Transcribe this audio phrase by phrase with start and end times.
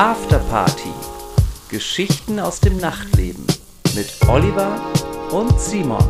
[0.00, 0.94] Afterparty.
[1.68, 3.46] Geschichten aus dem Nachtleben
[3.94, 4.80] mit Oliver
[5.30, 6.02] und Simon.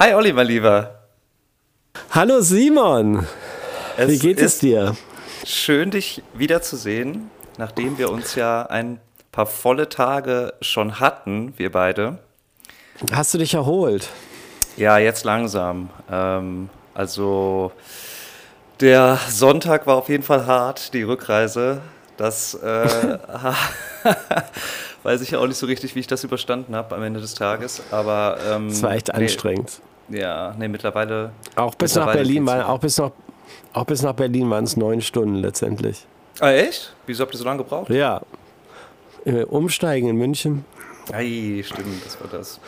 [0.00, 1.02] Hi Oliver, lieber.
[2.10, 3.26] Hallo Simon.
[3.98, 4.96] Es Wie geht es dir?
[5.44, 8.98] Schön, dich wiederzusehen, nachdem wir uns ja ein
[9.30, 12.18] paar volle Tage schon hatten, wir beide.
[13.12, 14.08] Hast du dich erholt?
[14.78, 15.90] Ja, jetzt langsam.
[16.10, 17.72] Ähm, also
[18.80, 21.80] der Sonntag war auf jeden Fall hart, die Rückreise.
[22.16, 23.18] Das äh,
[25.02, 27.34] weiß ich ja auch nicht so richtig, wie ich das überstanden habe am Ende des
[27.34, 27.82] Tages.
[27.90, 29.80] Aber ähm, Es war echt nee, anstrengend.
[30.08, 31.30] Ja, nee, mittlerweile.
[31.56, 33.10] Auch bis nach mittlerweile Berlin geht's waren, auch bis nach,
[33.72, 36.06] auch bis nach Berlin waren es neun Stunden letztendlich.
[36.40, 36.94] Ah, echt?
[37.06, 37.90] Wieso habt ihr so lange gebraucht?
[37.90, 38.22] Ja.
[39.24, 40.64] Äh, Umsteigen in München.
[41.12, 42.60] Ei, stimmt, das war das.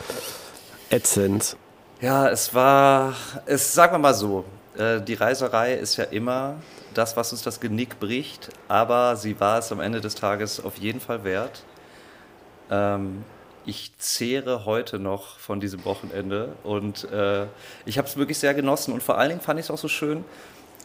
[0.89, 1.55] Ätzend.
[2.01, 3.13] Ja, es war,
[3.45, 4.45] es sagen wir mal so,
[4.79, 6.55] äh, die Reiserei ist ja immer
[6.93, 10.77] das, was uns das Genick bricht, aber sie war es am Ende des Tages auf
[10.77, 11.63] jeden Fall wert.
[12.71, 13.23] Ähm,
[13.65, 17.45] ich zehre heute noch von diesem Wochenende und äh,
[17.85, 19.89] ich habe es wirklich sehr genossen und vor allen Dingen fand ich es auch so
[19.89, 20.23] schön,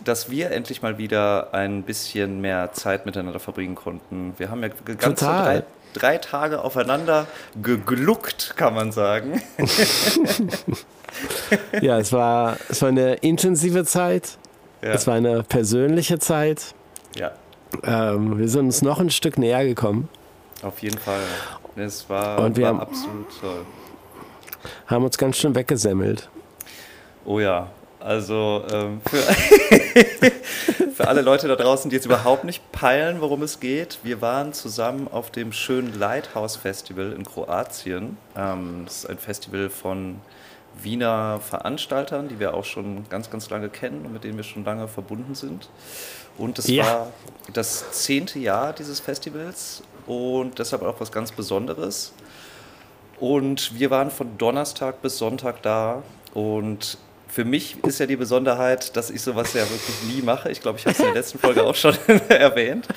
[0.03, 4.35] dass wir endlich mal wieder ein bisschen mehr Zeit miteinander verbringen konnten.
[4.39, 5.45] Wir haben ja ganze Total.
[5.45, 7.29] drei, drei Tage aufeinander
[7.63, 9.41] gegluckt, kann man sagen.
[11.81, 14.39] Ja, es war, es war eine intensive Zeit.
[14.83, 14.91] Ja.
[14.93, 16.75] Es war eine persönliche Zeit.
[17.17, 17.31] ja.
[17.83, 20.09] Ähm, wir sind uns noch ein Stück näher gekommen,
[20.63, 21.19] Auf jeden Fall.
[21.75, 23.67] Es war, Und wir war haben- absolut toll.
[24.87, 26.29] haben uns ganz schön weggesemmelt.
[27.25, 27.69] Oh ja,
[27.99, 29.17] also ähm, für,
[30.95, 34.53] für alle Leute da draußen, die jetzt überhaupt nicht peilen, worum es geht, wir waren
[34.53, 38.17] zusammen auf dem schönen Lighthouse Festival in Kroatien.
[38.37, 40.21] Ähm, das ist ein Festival von
[40.83, 44.65] Wiener Veranstaltern, die wir auch schon ganz, ganz lange kennen und mit denen wir schon
[44.65, 45.69] lange verbunden sind.
[46.37, 46.85] Und es Ja.
[46.85, 47.13] war
[47.53, 52.13] das zehnte Jahr dieses Festivals und deshalb auch was ganz Besonderes.
[53.21, 56.03] Und wir waren von Donnerstag bis Sonntag da.
[56.35, 60.51] Und für mich ist ja die Besonderheit, dass ich sowas ja wirklich nie mache.
[60.51, 61.97] Ich glaube, ich habe es in der letzten Folge auch schon
[62.29, 62.89] erwähnt.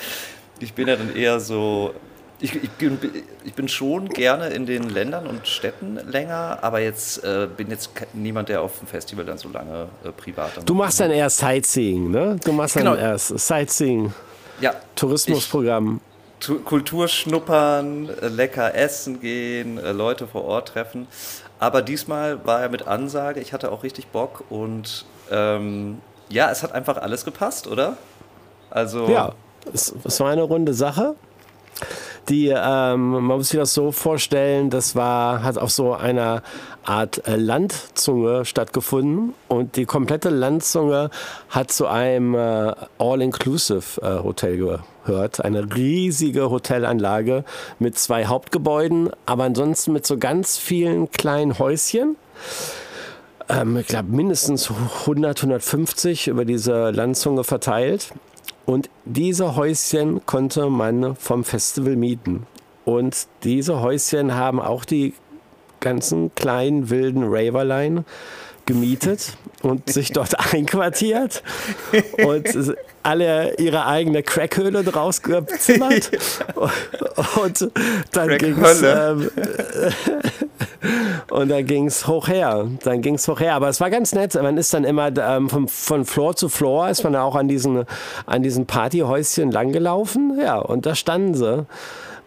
[0.59, 1.93] Ich bin ja dann eher so.
[2.39, 2.99] Ich, ich, bin,
[3.45, 7.89] ich bin schon gerne in den Ländern und Städten länger, aber jetzt äh, bin jetzt
[8.13, 10.55] niemand, der auf dem Festival dann so lange äh, privat.
[10.55, 12.35] dann- Du machst dann erst Sightseeing, ne?
[12.43, 12.95] Du machst dann Genau.
[12.95, 14.13] erst Sightseeing,
[14.61, 15.99] ja, Tourismusprogramm.
[16.39, 21.07] Tu- Kultur schnuppern, äh, lecker essen gehen, äh, Leute vor Ort treffen.
[21.57, 23.39] Aber diesmal war er mit Ansage.
[23.39, 25.97] Ich hatte auch richtig Bock und ähm,
[26.29, 27.97] ja, es hat einfach alles gepasst, oder?
[28.69, 29.31] Also Ja,
[29.73, 31.15] es, es war eine runde Sache.
[32.29, 36.43] Die, ähm, man muss sich das so vorstellen, das war, hat auf so einer
[36.83, 41.09] Art äh, Landzunge stattgefunden und die komplette Landzunge
[41.49, 45.43] hat zu einem äh, All-Inclusive-Hotel gehört.
[45.43, 47.45] Eine riesige Hotelanlage
[47.79, 52.17] mit zwei Hauptgebäuden, aber ansonsten mit so ganz vielen kleinen Häuschen
[53.49, 58.09] ähm, ich glaube, mindestens 100, 150 über diese Landzunge verteilt.
[58.67, 62.45] Und diese Häuschen konnte man vom Festival mieten.
[62.83, 65.13] Und diese Häuschen haben auch die
[65.79, 68.03] ganzen kleinen wilden Raverline
[68.67, 71.41] gemietet und sich dort einquartiert
[72.23, 76.11] und alle ihre eigene Crackhöhle draus gezimmert.
[77.41, 77.71] Und
[78.11, 79.31] dann ging es ähm,
[81.31, 82.67] und dann ging es hoch her.
[82.83, 83.55] Dann ging es hoch her.
[83.55, 84.35] Aber es war ganz nett.
[84.35, 87.85] Man ist dann immer ähm, von, von Floor zu Floor, ist man auch an diesen,
[88.25, 90.37] an diesen Partyhäuschen langgelaufen.
[90.39, 91.65] Ja, und da standen sie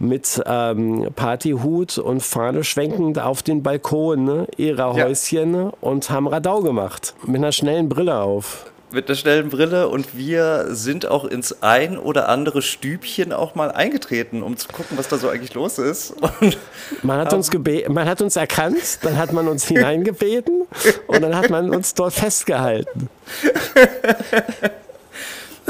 [0.00, 5.04] mit ähm, Partyhut und Fahne schwenkend auf den Balkon ne, ihrer Ja.
[5.04, 7.14] Häuschen und haben Radau gemacht.
[7.26, 8.66] Mit einer schnellen Brille auf.
[8.92, 13.70] mit einer schnellen Brille und wir sind auch ins ein oder andere Stübchen auch mal
[13.70, 16.12] eingetreten, um zu gucken, was da so eigentlich los ist.
[16.40, 16.58] Und
[17.02, 20.62] Man hat, uns gebe man hat uns erkannt, dann hat man uns hineingebeten
[21.06, 23.08] und dann hat man uns dort festgehalten.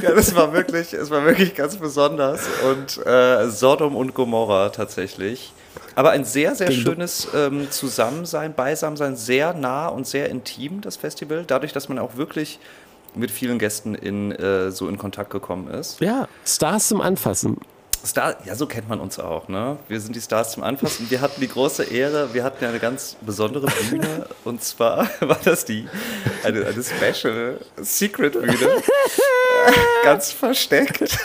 [0.01, 2.41] Ja, das war wirklich, es war wirklich ganz besonders
[2.71, 5.53] und äh, Sodom und Gomorra tatsächlich.
[5.95, 10.97] Aber ein sehr, sehr Ding, schönes ähm, Zusammensein, Beisammensein, sehr nah und sehr intim, das
[10.97, 11.45] Festival.
[11.47, 12.59] Dadurch, dass man auch wirklich
[13.15, 16.01] mit vielen Gästen in, äh, so in Kontakt gekommen ist.
[16.01, 17.59] Ja, Stars zum Anfassen.
[18.05, 19.77] Star, ja, so kennt man uns auch, ne?
[19.89, 21.11] Wir sind die Stars zum Anfassen.
[21.11, 25.39] Wir hatten die große Ehre, wir hatten ja eine ganz besondere Bühne und zwar war
[25.45, 25.87] das die,
[26.43, 28.83] eine, eine Special Secret Bühne,
[30.05, 31.19] ganz versteckt.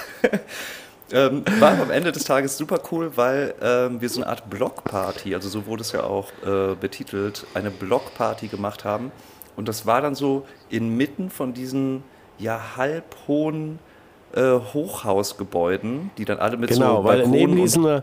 [1.12, 5.33] Ähm, war am Ende des Tages super cool, weil ähm, wir so eine Art Blockparty,
[5.36, 9.12] also so wurde es ja auch äh, betitelt, eine Blockparty gemacht haben.
[9.56, 12.04] Und das war dann so inmitten von diesen
[12.38, 13.80] ja halbhohen
[14.36, 18.02] äh, Hochhausgebäuden, die dann alle mit genau, so weil Balkonen neben und- diesen äh,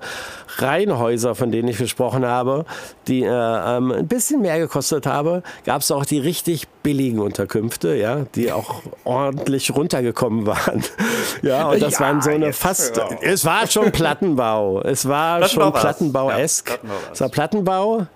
[0.58, 2.64] Reihenhäuser, von denen ich gesprochen habe,
[3.08, 7.94] die äh, ähm, ein bisschen mehr gekostet habe, gab es auch die richtig billigen Unterkünfte,
[7.94, 10.82] ja, die auch ordentlich runtergekommen waren.
[11.42, 13.16] Ja, und das Ja, waren so eine fast, auf.
[13.22, 14.80] es war schon Plattenbau.
[14.82, 16.62] Es war schon Plattenbau war's.
[16.62, 16.70] Plattenbau-esk.
[16.70, 18.06] Ja, Plattenbau es war Plattenbau.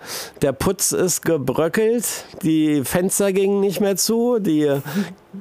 [0.43, 2.07] Der Putz ist gebröckelt.
[2.43, 4.39] Die Fenster gingen nicht mehr zu.
[4.39, 4.71] Die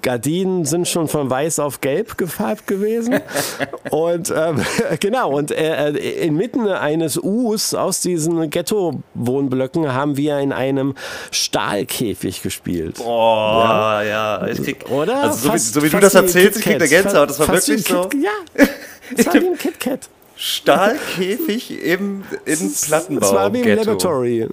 [0.01, 3.19] Gardinen sind schon von weiß auf gelb gefärbt gewesen.
[3.91, 4.63] und ähm,
[4.99, 10.95] genau, und äh, äh, inmitten eines U's aus diesen Ghetto-Wohnblöcken haben wir in einem
[11.31, 12.97] Stahlkäfig gespielt.
[12.97, 14.47] Boah, ja.
[14.47, 15.23] Ich krieg, Oder?
[15.23, 16.87] Also so, Fast- wie, so wie du das erzählst, ich krieg eine.
[16.87, 17.29] Gänsehaut.
[17.29, 18.31] Das war wirklich so Kit, ja,
[19.17, 20.09] es war wie ein KitKat.
[20.37, 23.25] Stahlkäfig im, in Plattenbau.
[23.25, 23.81] Es war wie im Ghetto.
[23.91, 24.47] Laboratory.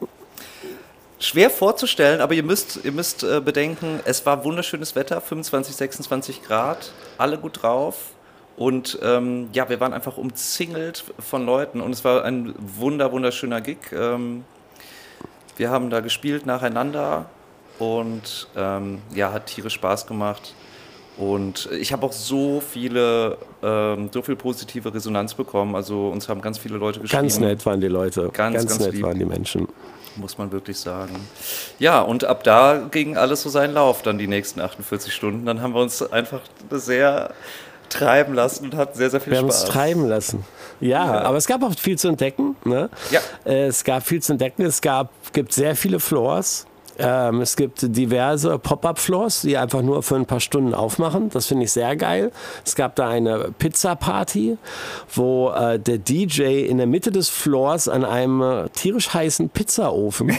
[1.22, 6.42] Schwer vorzustellen, aber ihr müsst, ihr müsst äh, bedenken, es war wunderschönes Wetter, 25, 26
[6.42, 8.10] Grad, alle gut drauf.
[8.56, 13.60] Und ähm, ja, wir waren einfach umzingelt von Leuten und es war ein wunder, wunderschöner
[13.60, 13.78] Gig.
[13.92, 14.44] Ähm,
[15.56, 17.26] wir haben da gespielt nacheinander
[17.78, 20.54] und ähm, ja, hat tierisch Spaß gemacht.
[21.16, 25.76] Und ich habe auch so viele, ähm, so viel positive Resonanz bekommen.
[25.76, 27.22] Also uns haben ganz viele Leute geschrieben.
[27.22, 28.30] Ganz nett waren die Leute.
[28.32, 29.04] Ganz, Ganz, ganz nett lieb.
[29.04, 29.68] waren die Menschen.
[30.16, 31.14] Muss man wirklich sagen.
[31.78, 35.46] Ja, und ab da ging alles so seinen Lauf, dann die nächsten 48 Stunden.
[35.46, 37.32] Dann haben wir uns einfach sehr
[37.88, 39.64] treiben lassen und hatten sehr, sehr viel Wir haben Spaß.
[39.64, 40.44] uns treiben lassen.
[40.80, 42.56] Ja, aber es gab auch viel zu entdecken.
[42.64, 42.88] Ne?
[43.10, 43.20] Ja.
[43.44, 44.62] Äh, Es gab viel zu entdecken.
[44.64, 46.66] Es gab, gibt sehr viele Floors.
[46.98, 51.30] Ähm, es gibt diverse Pop-up-Floors, die einfach nur für ein paar Stunden aufmachen.
[51.30, 52.32] Das finde ich sehr geil.
[52.64, 54.58] Es gab da eine Pizza-Party,
[55.14, 60.32] wo äh, der DJ in der Mitte des Floors an einem äh, tierisch heißen Pizzaofen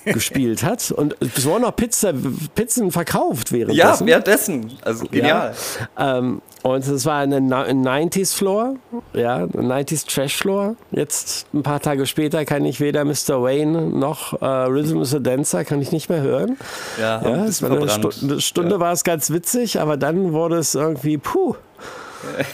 [0.12, 0.90] gespielt hat.
[0.90, 2.12] Und es wurden auch Pizza,
[2.54, 4.06] Pizzen verkauft Ja, währenddessen.
[4.06, 4.72] währenddessen.
[4.82, 5.54] Also genial.
[5.98, 6.18] Ja.
[6.18, 7.50] Ähm, und es war eine ein
[7.86, 8.74] 90s Floor,
[9.14, 10.76] ja, ein 90s Trash Floor.
[10.90, 13.42] Jetzt ein paar Tage später kann ich weder Mr.
[13.42, 16.58] Wayne noch äh, Rhythm is a Dancer kann ich nicht mehr hören.
[17.00, 17.88] Ja, Ja, es war eine.
[17.88, 21.54] Stu eine Stunde war es ganz witzig, aber dann wurde es irgendwie puh.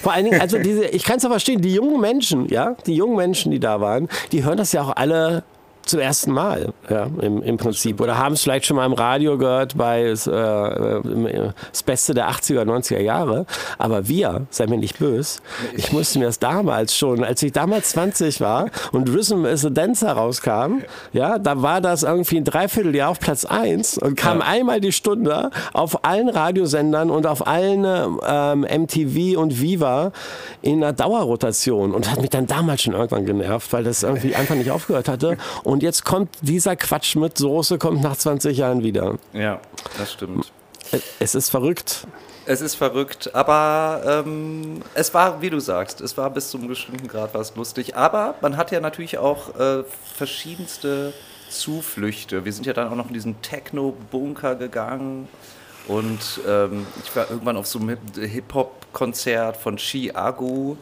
[0.03, 2.95] Vor allen Dingen, also diese, ich kann es ja verstehen, die jungen Menschen, ja, die
[2.95, 5.43] jungen Menschen, die da waren, die hören das ja auch alle
[5.87, 8.01] zum ersten Mal, ja, im, im Prinzip.
[8.01, 12.29] Oder haben es vielleicht schon mal im Radio gehört bei äh, äh, das Beste der
[12.29, 13.47] 80er, 90er Jahre.
[13.79, 15.41] Aber wir, sei mir nicht böse,
[15.77, 19.71] ich musste mir das damals schon, als ich damals 20 war und Rhythm is a
[19.71, 24.81] Dancer rauskam, ja, da war das irgendwie ein Dreivierteljahr auf Platz 1 und kam einmal
[24.81, 27.85] die Stunde auf allen Radiosendern und auf allen
[28.27, 30.13] ähm, MTV und Viva
[30.63, 34.57] in einer Dauerrotation und hat mich dann damals schon irgendwann genervt, weil das irgendwie einfach
[34.57, 35.37] nicht aufgehört hatte.
[35.63, 39.19] Und jetzt kommt dieser Quatsch mit Soße, kommt nach 20 Jahren wieder.
[39.33, 39.61] Ja,
[39.99, 40.53] das stimmt.
[41.19, 42.07] Es ist verrückt.
[42.49, 46.69] Es ist verrückt, aber ähm, es war, wie du sagst, es war bis zu einem
[46.69, 47.97] bestimmten Grad war es lustig.
[47.97, 49.83] Aber man hat ja natürlich auch äh,
[50.15, 51.13] verschiedenste
[51.51, 52.45] Zuflüchte.
[52.45, 55.29] Wir sind ja dann auch noch in diesen Techno-Bunker gegangen
[55.89, 60.77] und ähm, ich war irgendwann auf so einem Hip-Hop-Konzert von Chiago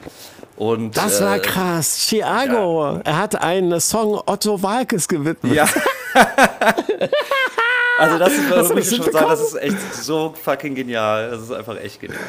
[0.56, 1.96] und Das war äh, krass.
[2.08, 5.52] Chiago, er hat einen Song Otto Walkes gewidmet.
[5.54, 5.66] Ja.
[7.98, 11.30] also das ist, du muss das ich schon sagen, das ist echt so fucking genial.
[11.30, 12.20] Das ist einfach echt genial.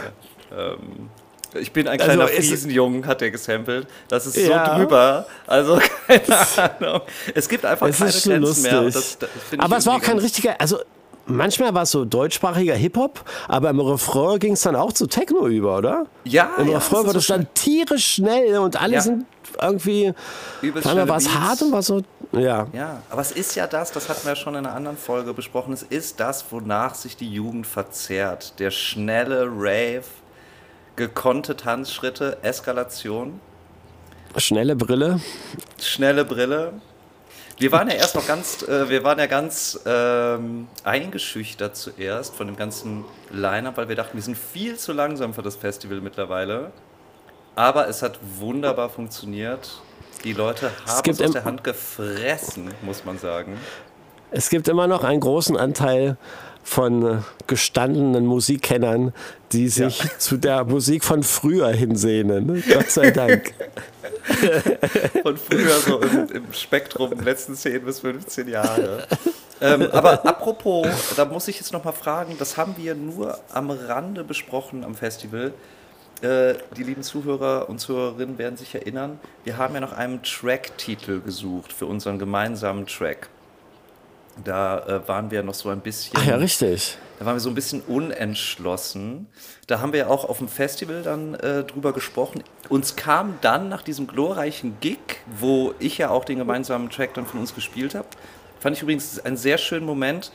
[0.56, 1.10] Ähm,
[1.60, 3.88] ich bin ein Also kleiner es- Friesenjungen, hat er gesampelt.
[4.10, 4.72] Das ist Ja.
[4.72, 5.26] so drüber.
[5.48, 7.02] Also keine Ahnung.
[7.34, 8.82] Es gibt einfach Es keine Grenzen mehr.
[8.82, 8.94] Lustig.
[8.94, 10.80] das, das ich aber es war auch kein richtiger, also
[11.28, 15.48] manchmal war es so deutschsprachiger Hip-Hop, aber im Refrain ging es dann auch zu Techno
[15.48, 16.06] über, oder?
[16.24, 19.02] Ja, Im ja, Refrain ist es dann tierisch schnell und alle Ja.
[19.02, 19.26] sind
[19.62, 20.14] irgendwie,
[20.82, 22.02] schnelle war es hart und war so,
[22.32, 22.68] ja.
[22.74, 25.34] Ja, aber es ist ja das, das hatten wir ja schon in einer anderen Folge
[25.34, 28.60] besprochen, es ist das, wonach sich die Jugend verzehrt.
[28.60, 30.04] Der schnelle Rave,
[30.96, 33.40] gekonnte Tanzschritte, Eskalation.
[34.38, 35.22] Schnelle Brille.
[35.80, 36.74] schnelle Brille.
[37.58, 42.48] Wir waren ja erst noch ganz, äh, wir waren ja ganz ähm, eingeschüchtert zuerst von
[42.48, 46.72] dem ganzen Line-Up, weil wir dachten, wir sind viel zu langsam für das Festival mittlerweile.
[47.56, 49.82] Aber es hat wunderbar funktioniert.
[50.26, 53.58] Die Leute haben gibt es aus der Hand gefressen, muss man sagen.
[54.32, 56.18] Es gibt immer noch einen großen Anteil
[56.66, 59.14] von äh, gestandenen Musikkennern,
[59.52, 62.64] die sich zu der Musik von früher hinsehnen.
[62.68, 63.54] Gott sei Dank.
[65.22, 69.08] Von früher so im, im Spektrum, letzten 10 bis 15 Jahre.
[69.62, 73.70] Ähm, aber apropos, da muss ich jetzt noch mal fragen, das haben wir nur am
[73.70, 75.54] Rande besprochen am Festival.
[76.22, 81.22] Äh, die lieben Zuhörer und Zuhörerinnen werden sich erinnern, wir haben ja nach einem Track-Titel
[81.22, 83.30] gesucht für unseren gemeinsamen Track.
[84.44, 86.98] Da äh, waren wir noch so ein bisschen Ach ja, richtig.
[87.20, 89.28] Da waren wir so ein bisschen unentschlossen.
[89.68, 92.44] Da haben wir ja auch auf dem Festival dann äh, drüber gesprochen.
[92.68, 95.00] Uns kam dann nach diesem glorreichen Gig,
[95.40, 98.08] wo ich ja auch den gemeinsamen Track dann von uns gespielt habe,
[98.60, 100.32] fand ich übrigens einen sehr schönen Moment.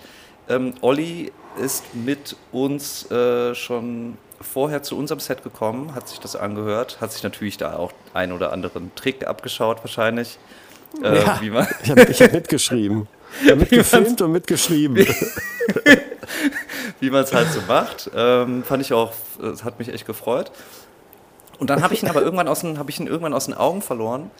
[0.48, 6.34] Ähm, Olli ist mit uns äh, schon vorher zu unserem Set gekommen, hat sich das
[6.34, 10.38] angehört, hat sich natürlich da auch einen oder anderen Trick abgeschaut wahrscheinlich.
[11.02, 13.06] Äh, ja, ich habe hab mitgeschrieben.
[13.56, 14.96] Mitgefilmt und mitgeschrieben.
[17.00, 18.10] wie man es halt so macht.
[18.14, 20.50] Ähm, fand ich auch, es hat mich echt gefreut.
[21.58, 23.82] Und dann habe ich ihn aber irgendwann aus den, ich ihn irgendwann aus den Augen
[23.82, 24.30] verloren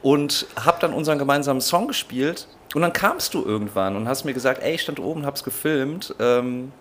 [0.00, 2.46] und habe dann unseren gemeinsamen Song gespielt.
[2.74, 6.14] Und dann kamst du irgendwann und hast mir gesagt, ey, ich stand oben, hab's gefilmt.
[6.18, 6.72] Ähm,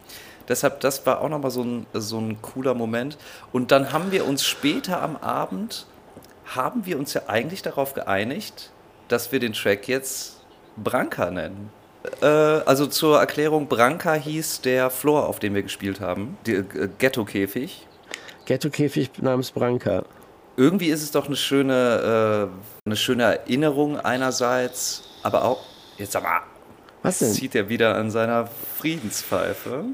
[0.47, 3.17] deshalb, das war auch nochmal so ein, so ein cooler Moment.
[3.51, 5.85] Und dann haben wir uns später am Abend,
[6.45, 8.71] haben wir uns ja eigentlich darauf geeinigt,
[9.07, 10.40] dass wir den Track jetzt
[10.77, 11.69] Branka nennen.
[12.21, 16.37] Äh, also zur Erklärung, Branka hieß der Floor, auf dem wir gespielt haben.
[16.45, 17.87] Der äh, Ghetto-Käfig.
[18.45, 20.03] Ghetto-Käfig namens Branka.
[20.57, 25.63] Irgendwie ist es doch eine schöne, äh, eine schöne Erinnerung einerseits, aber auch,
[25.97, 26.41] jetzt aber,
[27.03, 27.31] was denn?
[27.31, 28.47] zieht er wieder an seiner
[28.77, 29.85] Friedenspfeife.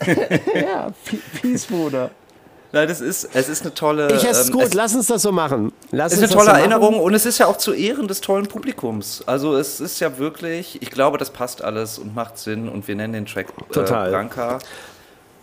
[0.54, 0.92] ja,
[1.40, 2.10] Peace, Bruder.
[2.70, 4.08] Nein, das ist, es ist eine tolle.
[4.12, 5.72] Ich es ist ähm, gut, es, lass uns das so machen.
[5.90, 7.04] Lass es ist eine tolle so Erinnerung machen.
[7.04, 9.22] und es ist ja auch zu Ehren des tollen Publikums.
[9.26, 12.94] Also es ist ja wirklich, ich glaube, das passt alles und macht Sinn und wir
[12.94, 14.10] nennen den Track äh, Total.
[14.10, 14.58] Branka.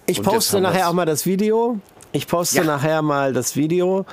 [0.06, 1.80] Ich poste nachher auch mal das Video.
[2.12, 2.64] Ich poste ja.
[2.64, 4.06] nachher mal das Video,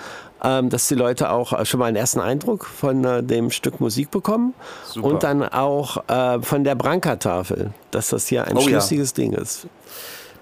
[0.42, 3.78] ähm, dass die Leute auch äh, schon mal einen ersten Eindruck von äh, dem Stück
[3.78, 4.54] Musik bekommen
[4.86, 5.06] Super.
[5.06, 9.16] und dann auch äh, von der Branka-Tafel, dass das hier ein oh, schlüssiges ja.
[9.16, 9.66] Ding ist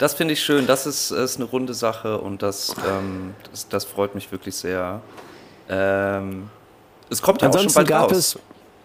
[0.01, 0.67] das finde ich schön.
[0.67, 5.03] Das ist, ist, eine runde Sache und das, ähm, das, das, freut mich wirklich sehr.
[5.69, 6.49] Ähm,
[7.11, 8.17] es kommt ja Ansonsten auch schon bald raus.
[8.17, 8.39] Es,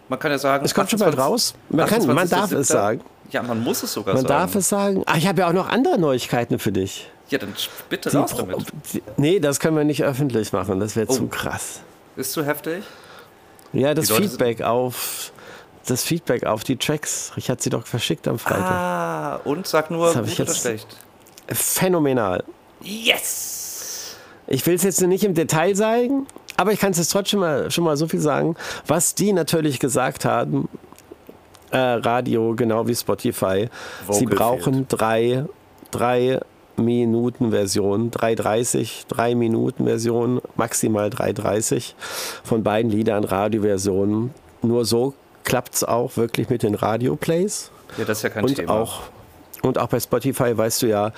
[0.08, 1.54] man kann ja sagen, es kommt schon bald raus.
[1.70, 3.00] Man, kann, man darf es sagen.
[3.30, 4.34] Ja, man muss es sogar man sagen.
[4.34, 5.02] Man darf es sagen.
[5.06, 7.10] Ach, ich habe ja auch noch andere Neuigkeiten für dich.
[7.30, 7.54] Ja, dann
[7.88, 8.58] bitte die raus damit.
[8.92, 10.80] Die, nee, das können wir nicht öffentlich machen.
[10.80, 11.14] Das wäre oh.
[11.14, 11.80] zu krass.
[12.16, 12.84] Ist zu heftig?
[13.72, 15.32] Ja, das Feedback auf
[15.86, 17.32] das Feedback auf die Tracks.
[17.36, 18.70] Ich hatte sie doch verschickt am Freitag.
[18.70, 21.05] Ah, und sag nur gut oder schlecht
[21.48, 22.44] phänomenal.
[22.82, 24.16] Yes!
[24.46, 26.26] Ich will es jetzt nicht im Detail sagen,
[26.56, 29.80] aber ich kann es jetzt trotzdem mal, schon mal so viel sagen, was die natürlich
[29.80, 30.68] gesagt haben,
[31.70, 33.68] äh, Radio genau wie Spotify,
[34.06, 34.86] Vocal sie brauchen fehlt.
[35.00, 35.44] drei,
[35.90, 36.40] drei
[36.76, 41.94] Minuten Version, 3,30, 3 Minuten Version, maximal 3,30
[42.44, 44.32] von beiden Liedern Radioversionen.
[44.62, 47.70] Nur so klappt es auch wirklich mit den Radioplays.
[47.96, 48.72] Ja, das ist ja kein und Thema.
[48.72, 49.02] Auch
[49.66, 51.12] und auch bei Spotify weißt du ja,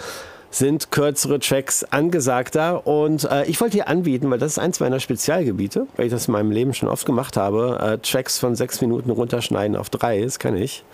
[0.50, 2.86] sind kürzere Tracks angesagter.
[2.86, 6.26] Und äh, ich wollte dir anbieten, weil das ist eins meiner Spezialgebiete, weil ich das
[6.28, 10.22] in meinem Leben schon oft gemacht habe, äh, Tracks von sechs Minuten runterschneiden auf drei,
[10.22, 10.84] das kann ich.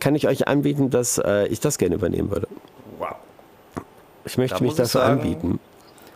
[0.00, 2.48] Kann ich euch anbieten, dass äh, ich das gerne übernehmen würde.
[2.98, 3.16] Wow.
[4.24, 5.60] Ich möchte da mich dafür sagen, anbieten.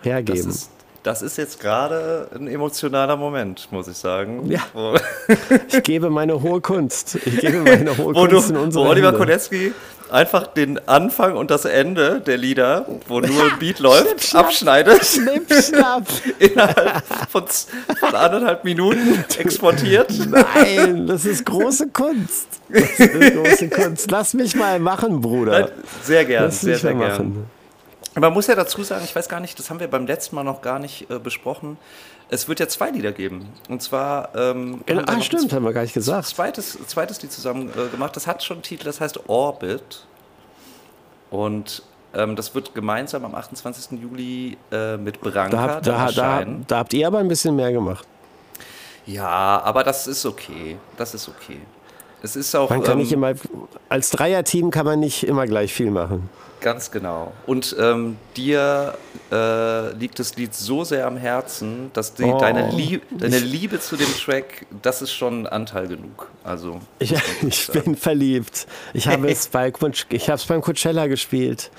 [0.02, 0.44] Hergeben.
[0.44, 0.70] Das ist,
[1.02, 4.50] das ist jetzt gerade ein emotionaler Moment, muss ich sagen.
[4.50, 4.60] Ja.
[5.68, 7.16] ich gebe meine hohe Kunst.
[7.24, 9.72] Ich gebe meine hohe Kunst du, in unsere Wo Oliver Konetzki
[10.12, 15.04] einfach den Anfang und das Ende der Lieder, wo nur ein Beat läuft, Schnipp, abschneidet.
[15.04, 16.06] Schnipp, schnapp.
[16.38, 17.44] innerhalb von,
[17.98, 20.12] von anderthalb Minuten exportiert.
[20.28, 22.46] Nein, das ist große Kunst.
[22.68, 24.10] Das ist große Kunst.
[24.10, 25.70] Lass mich mal machen, Bruder.
[26.02, 27.46] Sehr gern, Lass sehr, sehr gern.
[28.14, 30.44] Man muss ja dazu sagen, ich weiß gar nicht, das haben wir beim letzten Mal
[30.44, 31.78] noch gar nicht äh, besprochen.
[32.32, 33.46] Es wird ja zwei Lieder geben.
[33.68, 34.34] Und zwar.
[34.34, 36.28] Ähm, ja, ah, stimmt, haben wir gar nicht gesagt.
[36.28, 38.16] Zweites, zweites Lied zusammen äh, gemacht.
[38.16, 40.06] Das hat schon einen Titel, das heißt Orbit.
[41.30, 41.82] Und
[42.14, 44.00] ähm, das wird gemeinsam am 28.
[44.00, 48.06] Juli äh, mit Branka da, da, da, da habt ihr aber ein bisschen mehr gemacht.
[49.04, 50.78] Ja, aber das ist okay.
[50.96, 51.60] Das ist okay.
[52.22, 52.70] Es ist auch.
[52.70, 53.34] Man kann ähm, nicht immer.
[53.90, 56.30] Als Dreierteam kann man nicht immer gleich viel machen.
[56.62, 57.32] Ganz genau.
[57.44, 58.94] Und ähm, dir
[59.32, 62.38] äh, liegt das Lied so sehr am Herzen, dass die, oh.
[62.38, 66.30] deine, Lieb deine Liebe zu dem Track, das ist schon Anteil genug.
[66.44, 68.68] Also, ich, ich bin verliebt.
[68.94, 69.72] Ich habe es bei
[70.10, 71.70] ich habe es beim Coachella gespielt.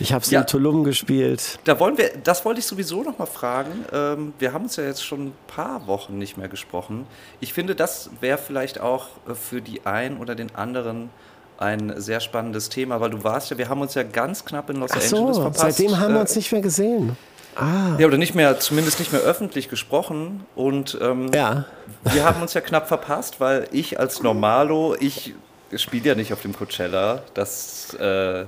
[0.00, 1.60] Ich habe es ja, in Tulum gespielt.
[1.62, 3.84] Da wollen wir, das wollte ich sowieso noch mal fragen.
[3.92, 7.06] Ähm, wir haben uns ja jetzt schon ein paar Wochen nicht mehr gesprochen.
[7.38, 11.10] Ich finde, das wäre vielleicht auch äh, für die einen oder den anderen
[11.58, 14.76] ein sehr spannendes Thema, weil du warst ja, wir haben uns ja ganz knapp in
[14.76, 15.60] Los Ach so, Angeles verpasst.
[15.60, 17.16] Seitdem haben wir uns nicht mehr gesehen.
[17.56, 17.96] Ah.
[17.98, 20.44] Ja, oder nicht mehr, zumindest nicht mehr öffentlich gesprochen.
[20.56, 21.66] Und ähm, ja.
[22.04, 25.34] wir haben uns ja knapp verpasst, weil ich als Normalo, ich
[25.76, 27.22] spiele ja nicht auf dem Coachella.
[27.34, 28.46] Das, äh,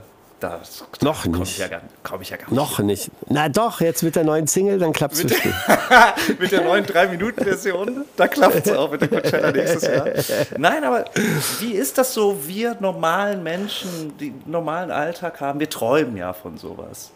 [0.51, 1.53] da Noch komm nicht.
[1.53, 2.57] Ich ja gar, komm ich ja gar nicht.
[2.57, 3.11] Noch nicht.
[3.29, 5.55] Na doch, jetzt mit der neuen Single, dann klappt es bestimmt.
[6.39, 10.07] mit der neuen 3-Minuten-Version, da klappt es auch mit der Coachella nächstes Jahr.
[10.59, 11.05] Nein, aber
[11.61, 16.33] wie ist das so, wir normalen Menschen, die einen normalen Alltag haben, wir träumen ja
[16.33, 17.11] von sowas.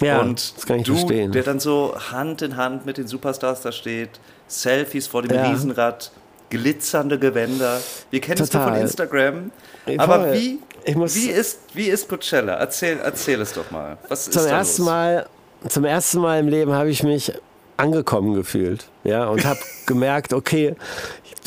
[0.00, 1.32] Ja, und das kann ich du, verstehen.
[1.32, 4.10] der dann so Hand in Hand mit den Superstars da steht,
[4.46, 5.48] Selfies vor dem Ja.
[5.50, 6.10] Riesenrad,
[6.50, 7.80] glitzernde Gewänder.
[8.10, 8.82] Wir kennen es nur von Total.
[8.82, 9.50] Instagram.
[9.86, 12.54] Ey, Aber wie, wie, ist, wie ist Coachella?
[12.54, 13.98] Erzähl, erzähl es doch mal.
[14.08, 14.86] Was Zum ersten, los?
[14.86, 15.26] Mal,
[15.68, 17.32] zum ersten Mal im Leben habe ich mich
[17.76, 18.86] angekommen gefühlt.
[19.04, 20.74] Ja, und habe gemerkt, okay,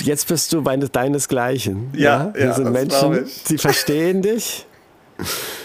[0.02, 1.92] jetzt bist du bei deinesgleichen.
[1.96, 4.66] Ja, ja, sind das glaub Menschen, die verstehen dich.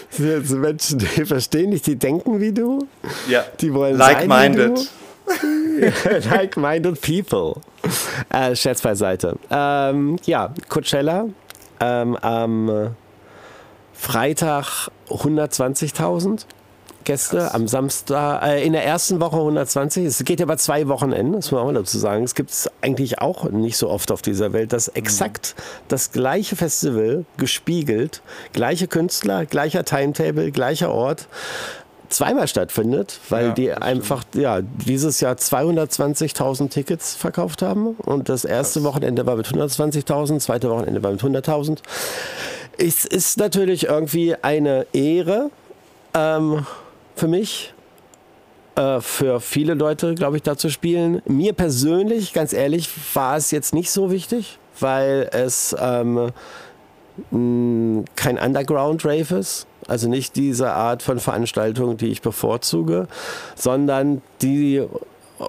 [0.09, 2.87] Sind Menschen, die verstehen dich, die denken wie du.
[3.27, 3.45] Ja.
[3.59, 4.89] Die wollen Like-minded.
[6.29, 7.61] Like-minded people.
[8.29, 9.37] Äh, Scherz beiseite.
[9.49, 11.25] Ähm, ja, Coachella.
[11.79, 12.95] Ähm, am
[14.05, 16.45] Freitag 120.000
[17.05, 17.53] Gäste, Krass.
[17.55, 20.05] am Samstag, äh, in der ersten Woche 120.
[20.05, 22.23] Es geht über zwei Wochenenden, das muss man auch mal dazu sagen.
[22.23, 25.55] Es gibt es eigentlich auch nicht so oft auf dieser Welt, dass exakt
[25.87, 28.21] das gleiche Festival gespiegelt,
[28.53, 31.27] gleiche Künstler, gleicher Timetable, gleicher Ort
[32.09, 38.45] zweimal stattfindet, weil Ja, die einfach ja, dieses Jahr 220.000 Tickets verkauft haben und das
[38.45, 41.79] erste Wochenende war mit 120.000, zweite Wochenende war mit 100.000.
[42.77, 45.49] Es ist natürlich irgendwie eine Ehre
[46.13, 46.65] ähm,
[47.15, 47.73] für mich,
[48.75, 51.21] äh, für viele Leute, glaube ich, da zu spielen.
[51.25, 56.31] Mir persönlich, ganz ehrlich, war es jetzt nicht so wichtig, weil es ähm,
[57.31, 59.67] kein Underground-Rave ist.
[59.87, 63.07] Also nicht diese Art von Veranstaltung, die ich bevorzuge,
[63.55, 64.83] sondern die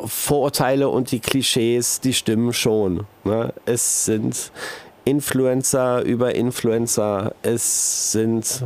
[0.04, 3.06] Vorurteile und die Klischees, die stimmen schon.
[3.24, 3.52] Ne?
[3.64, 4.52] Es sind
[5.06, 7.32] Influencer über Influencer.
[7.42, 8.64] Es sind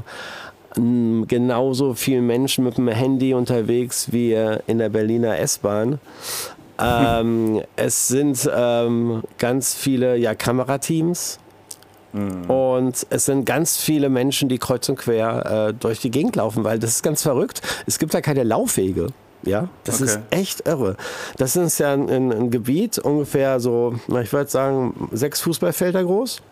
[0.77, 4.33] mm, genauso viele Menschen mit dem Handy unterwegs wie
[4.67, 6.01] in der Berliner S-Bahn.
[6.83, 11.39] Ähm, es sind ähm, ganz viele ja, Kamerateams.
[12.49, 16.65] Und es sind ganz viele Menschen, die kreuz und quer äh, durch die Gegend laufen,
[16.65, 17.63] weil das ist ganz verrückt.
[17.87, 19.09] Es gibt da keine Laufwege.
[19.43, 20.05] Ja, das Okay.
[20.11, 20.97] ist echt irre.
[21.39, 26.43] Das ist ja ein, ein, ein Gebiet ungefähr so, ich würde sagen, sechs Fußballfelder groß.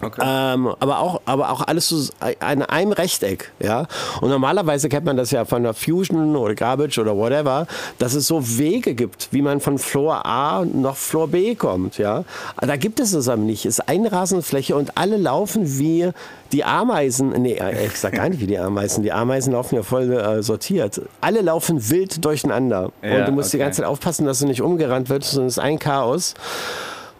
[0.00, 0.20] Okay.
[0.22, 3.86] Ähm, aber, auch, aber auch alles so in einem Rechteck, ja.
[4.20, 7.66] Und normalerweise kennt man das ja von der Fusion oder Garbage oder whatever,
[7.98, 12.24] dass es so Wege gibt, wie man von Floor A nach Floor B kommt, ja.
[12.60, 13.66] Da gibt es es aber nicht.
[13.66, 16.10] Es ist eine Rasenfläche und alle laufen wie
[16.52, 17.30] die Ameisen.
[17.30, 19.02] Nee, äh, ich sag gar nicht wie die Ameisen.
[19.02, 21.00] Die Ameisen laufen ja voll äh, sortiert.
[21.20, 22.92] Alle laufen wild durcheinander.
[23.02, 23.64] Ja, und du musst die okay.
[23.64, 26.34] ganze Zeit aufpassen, dass du nicht umgerannt wirst, sondern es ist ein Chaos.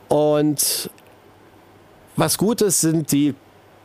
[0.09, 0.91] Und
[2.17, 3.35] was gut ist, sind die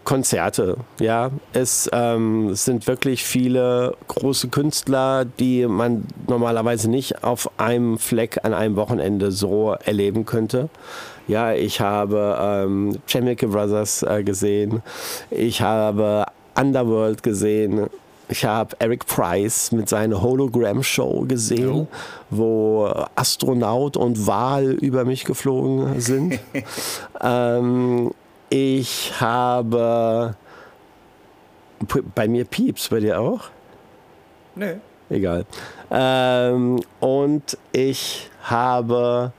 [0.03, 0.77] Konzerte.
[0.99, 8.39] Ja, es ähm, sind wirklich viele große Künstler, die man normalerweise nicht auf einem Fleck
[8.43, 10.69] an einem Wochenende so erleben könnte.
[11.27, 14.81] Ja, ich habe ähm, Chemical Brothers äh, gesehen.
[15.29, 17.87] Ich habe Underworld gesehen.
[18.31, 21.87] Ich habe Eric Price mit seiner Hologram-Show gesehen,
[22.29, 26.39] wo Astronaut und Wal über mich geflogen sind.
[27.21, 28.11] ähm,
[28.51, 30.35] ich habe
[32.13, 33.41] bei mir Pieps, bei dir auch?
[34.55, 34.75] nee.
[35.11, 35.43] Egal.
[35.89, 39.31] Ähm, und ich habe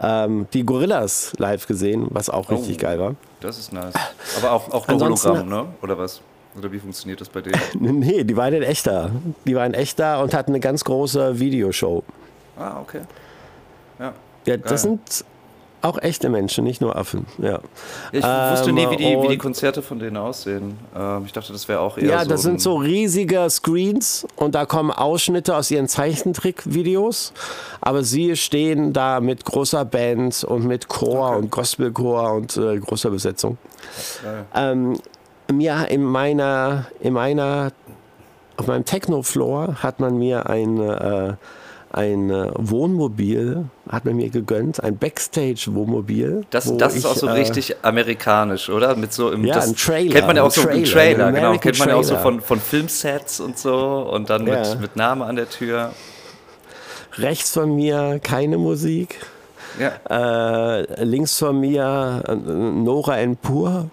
[0.00, 2.82] ähm, die Gorillas live gesehen, was auch richtig Oh.
[2.82, 3.14] geil war.
[3.40, 3.94] Das ist nice.
[4.36, 5.66] Aber auch, auch nur Hologramm, ne?
[5.82, 6.20] Oder was?
[6.58, 7.58] Oder wie funktioniert das bei denen?
[8.00, 9.10] Nee, die waren in echt da.
[9.46, 12.02] Die waren echt da und hatten eine ganz große Videoshow.
[12.58, 13.00] ah, okay.
[13.98, 14.12] Ja.
[14.46, 14.64] Ja, Geil.
[14.68, 15.24] das sind
[15.80, 17.26] auch echte Menschen, nicht nur Affen.
[17.38, 17.60] Ja,
[18.10, 20.76] Ich wusste Ähm, nie, wie die, wie die und- Konzerte von denen aussehen.
[20.96, 22.30] Ähm, ich dachte, das wäre auch eher ja so.
[22.30, 27.32] das sind so riesige Screens und da kommen Ausschnitte aus ihren Zeichentrick-Videos.
[27.80, 33.10] Aber sie stehen da mit großer Band und mit Chor und Gospelchor und äh, großer
[33.10, 33.56] Besetzung.
[34.54, 34.98] Ähm,
[35.52, 37.72] mir in meiner, in meiner,
[38.56, 41.34] auf meinem Techno-Floor hat man mir ein, äh,
[41.90, 46.44] ein äh, Wohnmobil, hat man mir gegönnt, ein Backstage-Wohnmobil.
[46.50, 48.94] Das, das ist ich, auch so äh, richtig amerikanisch, oder?
[48.94, 51.32] Mit so im, Ja, das ein Trailer, Kennt man ja auch ein so Trailer, Trailer,
[51.32, 51.58] genau.
[51.58, 54.60] Kennt man ja auch so von, von Filmsets und so und dann Ja.
[54.60, 55.92] mit, mit Name an der Tür.
[57.16, 59.16] Rechts von mir keine Musik.
[59.78, 60.80] Ja.
[60.80, 63.88] Äh, links von mir äh, Nora en Pur.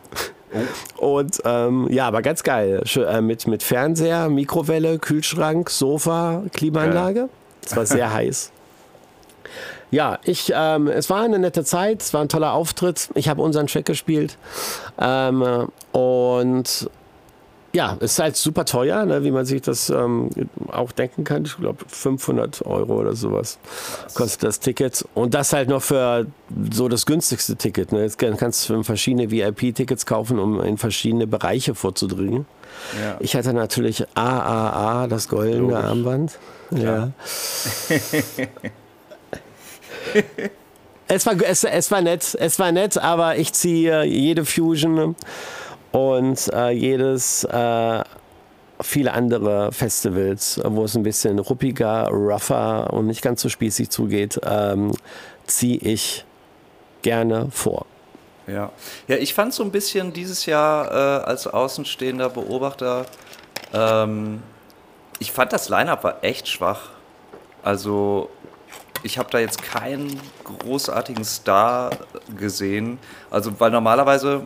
[0.98, 2.82] Und ähm, ja, aber ganz geil.
[2.86, 7.30] Schö- äh, mit, mit Fernseher, Mikrowelle, Kühlschrank, Sofa, Klimaanlage.
[7.66, 8.52] Es war sehr heiß.
[9.92, 13.10] Ja, ich, ähm, es war eine nette Zeit, es war ein toller Auftritt.
[13.14, 14.38] Ich habe unseren Track gespielt.
[15.00, 16.90] Ähm, und
[17.76, 20.30] ja, ist halt super teuer, ne, wie man sich das ähm,
[20.72, 21.44] auch denken kann.
[21.44, 23.58] Ich glaube, 500 Euro oder sowas
[24.14, 25.04] kostet das Ticket.
[25.14, 26.26] Und das halt noch für
[26.72, 27.92] so das günstigste Ticket.
[27.92, 28.04] Ne.
[28.04, 32.46] Jetzt kannst du verschiedene VIP-Tickets kaufen, um in verschiedene Bereiche vorzudringen.
[33.02, 33.18] Ja.
[33.20, 35.78] Ich hatte natürlich AAA, das goldene Logisch.
[35.78, 36.40] Armband.
[36.72, 37.12] Ja.
[41.10, 45.18] es, war, es, es war nett, es war nett, aber ich ziehe jede Fusion
[45.96, 48.04] und äh, jedes äh,
[48.82, 54.38] viele andere Festivals, wo es ein bisschen ruppiger, rougher und nicht ganz so spießig zugeht,
[54.44, 54.92] ähm,
[55.48, 56.26] ziehe ich
[57.02, 57.86] gerne vor.
[58.46, 58.72] Ja,
[59.08, 63.06] ja ich fand so ein bisschen dieses Jahr äh, als außenstehender Beobachter,
[63.74, 64.44] ähm,
[65.20, 66.90] ich fand das Line-Up war echt schwach.
[67.64, 68.30] Also
[69.02, 71.92] ich habe da jetzt keinen großartigen Star
[72.38, 73.00] gesehen.
[73.32, 74.46] Also weil normalerweise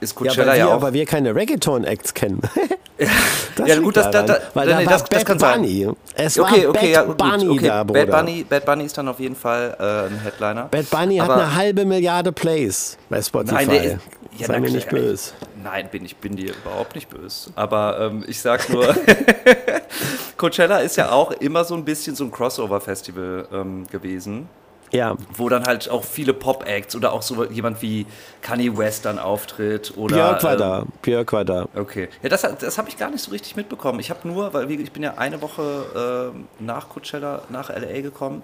[0.00, 0.74] ist Coachella ja, ja auch.
[0.74, 2.40] Aber wir keine Reggaeton-Acts kennen.
[3.56, 5.84] das ja, gut, das, da, da, weil da nee, das, das kann Bunny.
[5.84, 5.96] sein.
[6.14, 7.66] Es okay, war okay, Bad ja, Bunny okay.
[7.66, 8.06] da, Bruder.
[8.06, 10.68] Bad Bunny, Bad Bunny ist dann auf jeden Fall äh, ein Headliner.
[10.70, 13.54] Bad Bunny aber hat eine halbe Milliarde Plays bei Spotify.
[13.54, 13.98] Nein, der,
[14.38, 15.32] ja, Sei mir nicht böse.
[15.62, 17.50] Nein, bin ich bin dir überhaupt nicht böse.
[17.54, 18.94] Aber ähm, ich sag nur,
[20.36, 24.48] Coachella ist ja auch immer so ein bisschen so ein Crossover-Festival ähm, gewesen.
[24.92, 25.16] Ja.
[25.34, 28.06] Wo dann halt auch viele Pop-Acts oder auch so jemand wie
[28.40, 29.94] Kanye West dann auftritt.
[29.96, 30.84] Oder, Björk war ähm, da.
[31.02, 31.68] Björk war da.
[31.74, 32.08] Okay.
[32.22, 34.00] Ja, das, das habe ich gar nicht so richtig mitbekommen.
[34.00, 38.42] Ich habe nur, weil ich bin ja eine Woche äh, nach Coachella, nach LA gekommen.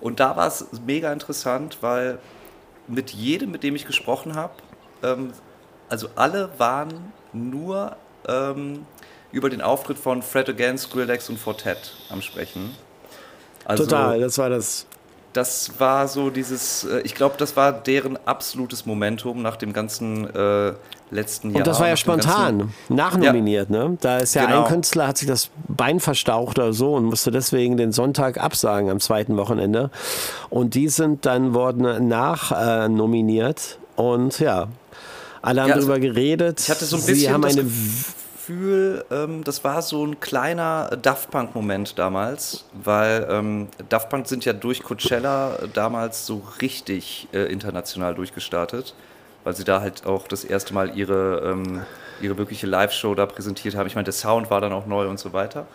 [0.00, 2.18] Und da war es mega interessant, weil
[2.88, 4.54] mit jedem, mit dem ich gesprochen habe,
[5.02, 5.32] ähm,
[5.88, 7.96] also alle waren nur
[8.28, 8.86] ähm,
[9.32, 12.74] über den Auftritt von Fred Again, Skrillex und Fortet am Sprechen.
[13.64, 14.86] Also, Total, das war das
[15.36, 20.32] das war so dieses, äh, ich glaube, das war deren absolutes Momentum nach dem ganzen
[20.34, 20.72] äh,
[21.10, 21.58] letzten Jahr.
[21.58, 23.88] Und das war ja spontan, nachnominiert, ja.
[23.88, 23.98] ne?
[24.00, 24.64] Da ist ja genau.
[24.64, 28.90] ein Künstler, hat sich das Bein verstaucht oder so und musste deswegen den Sonntag absagen
[28.90, 29.90] am zweiten Wochenende.
[30.48, 34.68] Und die sind dann worden nachnominiert äh, und ja,
[35.42, 36.60] alle haben ja, also, darüber geredet.
[36.60, 37.64] Ich hatte so ein bisschen Sie haben eine
[38.46, 44.44] Gefühl, ähm, das war so ein kleiner Daft Punk-Moment damals, weil ähm, Daft Punk sind
[44.44, 48.94] ja durch Coachella damals so richtig äh, international durchgestartet,
[49.42, 51.82] weil sie da halt auch das erste Mal ihre, ähm,
[52.20, 53.88] ihre wirkliche Live-Show da präsentiert haben.
[53.88, 55.66] Ich meine, der Sound war dann auch neu und so weiter.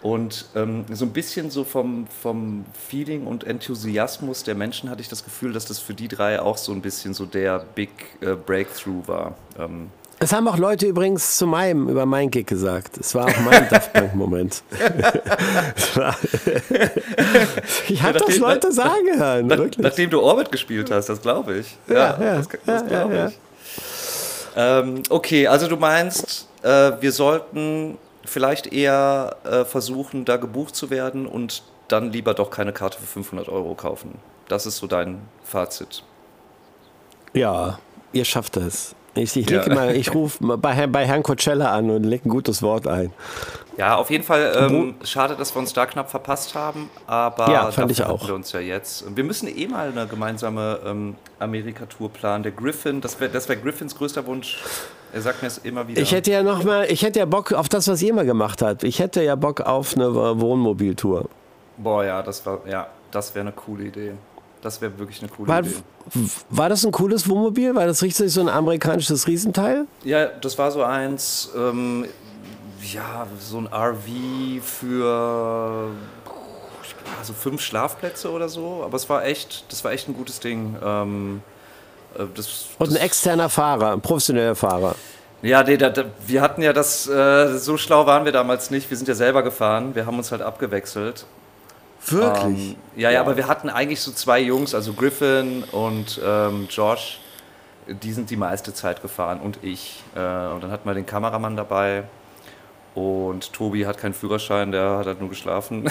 [0.00, 5.08] Und ähm, so ein bisschen so vom, vom Feeling und Enthusiasmus der Menschen hatte ich
[5.08, 7.90] das Gefühl, dass das für die drei auch so ein bisschen so der Big
[8.22, 9.36] äh, Breakthrough war.
[9.58, 9.90] Ähm,
[10.22, 12.96] das haben auch Leute übrigens zu meinem, über mein Gig gesagt.
[12.96, 14.62] Es war auch mein Daft Punk-Moment.
[17.88, 19.48] ich habe das Leute sagen hören.
[19.48, 21.76] Nach, nachdem du Orbit gespielt hast, das glaube ich.
[21.88, 23.38] Ja, ja, ja das, das glaube ja, ich.
[24.54, 30.90] Ähm, okay, also du meinst, äh, wir sollten vielleicht eher äh, versuchen, da gebucht zu
[30.90, 34.20] werden und dann lieber doch keine Karte für 500 Euro kaufen.
[34.46, 36.04] Das ist so dein Fazit.
[37.32, 37.80] Ja,
[38.12, 38.94] ihr schafft es.
[39.14, 39.90] Ich, ich, ja.
[39.90, 43.12] ich rufe bei, bei Herrn Coachella an und lege ein gutes Wort ein.
[43.76, 47.70] Ja, auf jeden Fall ähm, schade, dass wir uns da knapp verpasst haben, aber ja,
[47.70, 48.26] fand ich auch.
[48.26, 49.04] wir uns ja jetzt.
[49.14, 52.42] Wir müssen eh mal eine gemeinsame ähm, Amerika-Tour planen.
[52.42, 54.58] Der Griffin, das wäre das wär Griffins größter Wunsch.
[55.12, 56.00] Er sagt mir es immer wieder.
[56.00, 58.62] Ich hätte ja noch mal, ich hätte ja Bock auf das, was ihr immer gemacht
[58.62, 58.82] habt.
[58.82, 61.28] Ich hätte ja Bock auf eine Wohnmobiltour.
[61.76, 64.12] Boah, ja, das war, ja, das wäre eine coole Idee.
[64.62, 65.74] Das wäre wirklich eine coole war, Idee.
[66.48, 67.74] War das ein cooles Wohnmobil?
[67.74, 69.86] War das richtig so ein amerikanisches Riesenteil?
[70.04, 72.06] Ja, das war so eins, ähm,
[72.92, 75.90] ja, so ein RV für
[77.18, 78.82] also fünf Schlafplätze oder so.
[78.84, 80.76] Aber es war echt, das war echt ein gutes Ding.
[80.82, 81.42] Ähm,
[82.16, 84.94] äh, das, Und ein externer Fahrer, ein professioneller Fahrer.
[85.42, 88.88] Ja, nee, da, da, wir hatten ja das, äh, so schlau waren wir damals nicht.
[88.90, 89.96] Wir sind ja selber gefahren.
[89.96, 91.26] Wir haben uns halt abgewechselt.
[92.06, 92.70] Wirklich?
[92.70, 97.20] Ähm, ja, ja, aber wir hatten eigentlich so zwei Jungs, also Griffin und ähm, Josh,
[97.86, 100.02] die sind die meiste Zeit gefahren und ich.
[100.14, 102.04] Äh, und dann hatten wir den Kameramann dabei
[102.94, 105.90] und Tobi hat keinen Führerschein, der hat halt nur geschlafen.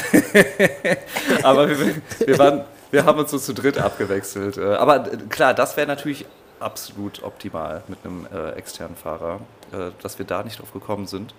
[1.44, 1.96] aber wir,
[2.26, 4.58] wir, waren, wir haben uns so zu dritt abgewechselt.
[4.58, 6.26] Äh, aber klar, das wäre natürlich
[6.60, 9.40] absolut optimal mit einem äh, externen Fahrer,
[9.72, 11.34] äh, dass wir da nicht drauf gekommen sind.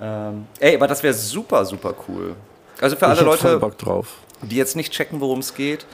[0.00, 2.36] Ähm, ey, aber das wäre super, super cool.
[2.80, 3.60] Also für alle Leute,
[4.42, 5.86] die jetzt nicht checken, worum es geht,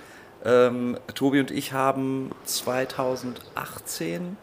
[0.45, 4.37] ähm, Tobi und ich haben 2018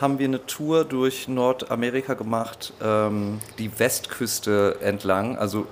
[0.00, 5.66] haben wir eine Tour durch Nordamerika gemacht, ähm, die Westküste entlang, also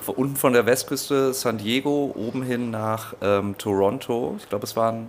[0.00, 4.34] von unten von der Westküste San Diego oben hin nach ähm, Toronto.
[4.38, 5.08] Ich glaube, es waren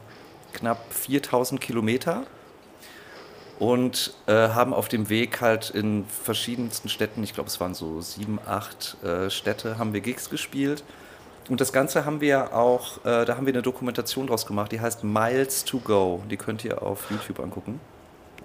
[0.54, 2.24] knapp 4000 Kilometer.
[3.62, 8.02] Und äh, haben auf dem Weg halt in verschiedensten Städten, ich glaube es waren so
[8.02, 10.84] sieben, acht äh, Städte, haben wir Gigs gespielt.
[11.48, 14.82] Und das Ganze haben wir auch, äh, da haben wir eine Dokumentation draus gemacht, die
[14.82, 16.24] heißt Miles to Go.
[16.32, 17.80] Die könnt ihr auf YouTube angucken.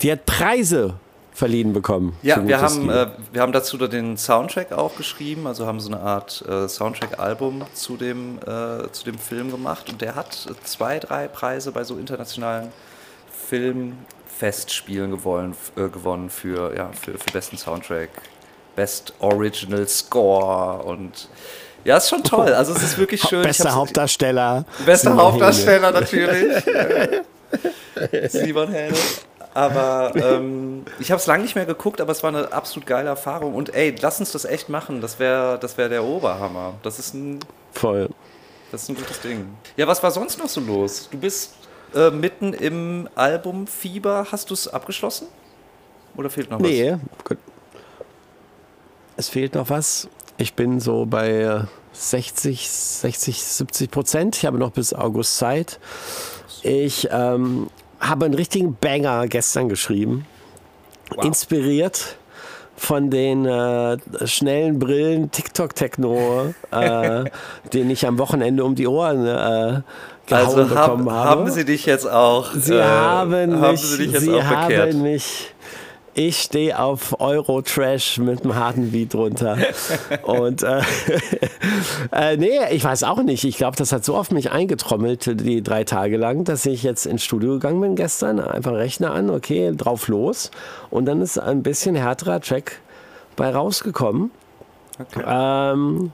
[0.02, 0.96] Die hat Preise
[1.32, 2.14] verliehen bekommen.
[2.22, 6.00] Ja, wir haben, äh, wir haben dazu den Soundtrack auch geschrieben, also haben so eine
[6.02, 11.26] Art äh, Soundtrack-Album zu, dem, äh, zu dem Film gemacht und der hat zwei, drei
[11.26, 12.70] Preise bei so internationalen
[14.36, 18.10] Filmfestspielen gewonnen, äh, gewonnen für, ja, für, für besten Soundtrack,
[18.74, 21.28] Best Original Score und
[21.84, 22.52] ja, ist schon toll.
[22.52, 23.42] Also es ist wirklich schön.
[23.42, 24.64] Bester Hauptdarsteller.
[24.84, 26.64] Bester Hauptdarsteller natürlich.
[28.28, 28.96] Simon Henne.
[29.54, 33.08] Aber ähm, ich habe es lange nicht mehr geguckt, aber es war eine absolut geile
[33.08, 33.54] Erfahrung.
[33.54, 35.00] Und ey, lass uns das echt machen.
[35.00, 36.74] Das wäre das wär der Oberhammer.
[36.82, 37.38] Das ist ein.
[37.72, 38.10] Voll.
[38.72, 39.46] Das ist ein gutes Ding.
[39.76, 41.08] Ja, was war sonst noch so los?
[41.08, 41.54] Du bist
[41.96, 44.28] äh, mitten im Album Fieber.
[44.30, 45.28] Hast du es abgeschlossen?
[46.16, 46.68] Oder fehlt noch was?
[46.68, 47.38] Nee, gut.
[49.16, 50.08] Es fehlt noch was.
[50.38, 54.36] Ich bin so bei 60, 60, 70 Prozent.
[54.36, 55.80] Ich habe noch bis August Zeit.
[56.62, 57.68] Ich ähm,
[58.00, 60.26] habe einen richtigen Banger gestern geschrieben.
[61.14, 61.24] Wow.
[61.24, 62.16] Inspiriert
[62.76, 67.24] von den äh, schnellen Brillen TikTok-Techno, äh,
[67.72, 69.80] den ich am Wochenende um die Ohren äh,
[70.26, 71.40] gehauen also bekommen hab, habe.
[71.40, 72.52] Haben Sie dich jetzt auch?
[72.52, 75.54] Sie äh, haben mich, haben Sie, dich jetzt Sie auch haben mich
[76.18, 79.58] ich stehe auf Euro-Trash mit einem harten Beat drunter.
[80.22, 80.80] Und äh,
[82.10, 83.44] äh, nee, ich weiß auch nicht.
[83.44, 87.04] Ich glaube, das hat so auf mich eingetrommelt, die drei Tage lang, dass ich jetzt
[87.04, 88.40] ins Studio gegangen bin gestern.
[88.40, 90.50] Einfach Rechner an, okay, drauf los.
[90.88, 92.80] Und dann ist ein bisschen härterer Track
[93.36, 94.30] bei rausgekommen.
[94.98, 95.22] Okay.
[95.26, 96.12] Ähm,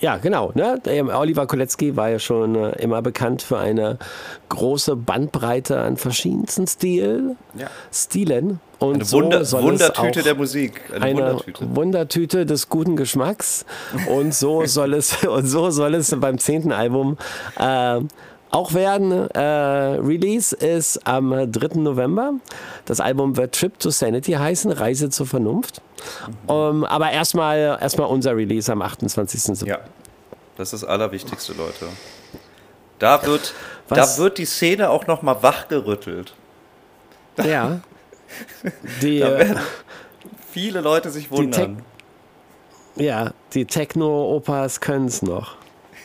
[0.00, 0.52] ja, genau.
[0.54, 0.80] Ne?
[1.14, 3.98] Oliver Kolecki war ja schon äh, immer bekannt für eine
[4.48, 7.68] große Bandbreite an verschiedensten Stil, ja.
[7.92, 8.60] Stilen.
[8.78, 10.80] Und eine Wunder, so Wundertüte der Musik.
[10.92, 11.76] Eine, eine Wundertüte.
[11.76, 12.46] Wundertüte.
[12.46, 13.64] des guten Geschmacks.
[14.08, 17.16] Und so soll es, und so soll es beim zehnten Album
[17.58, 18.00] äh,
[18.54, 19.28] auch werden.
[19.30, 21.80] Äh, Release ist am 3.
[21.80, 22.34] November.
[22.84, 25.82] Das Album wird Trip to Sanity heißen, Reise zur Vernunft.
[26.26, 26.50] Mhm.
[26.50, 29.66] Um, aber erstmal erstmal unser Release am 28.
[29.66, 29.80] Ja,
[30.56, 31.86] das ist das Allerwichtigste, Leute.
[32.98, 33.54] Da wird,
[33.88, 36.34] da wird die Szene auch nochmal wachgerüttelt.
[37.42, 37.80] Ja.
[39.02, 39.60] Die, da werden
[40.50, 41.82] viele Leute sich wundern.
[42.96, 45.56] Die ja, die Techno-Opas können es noch.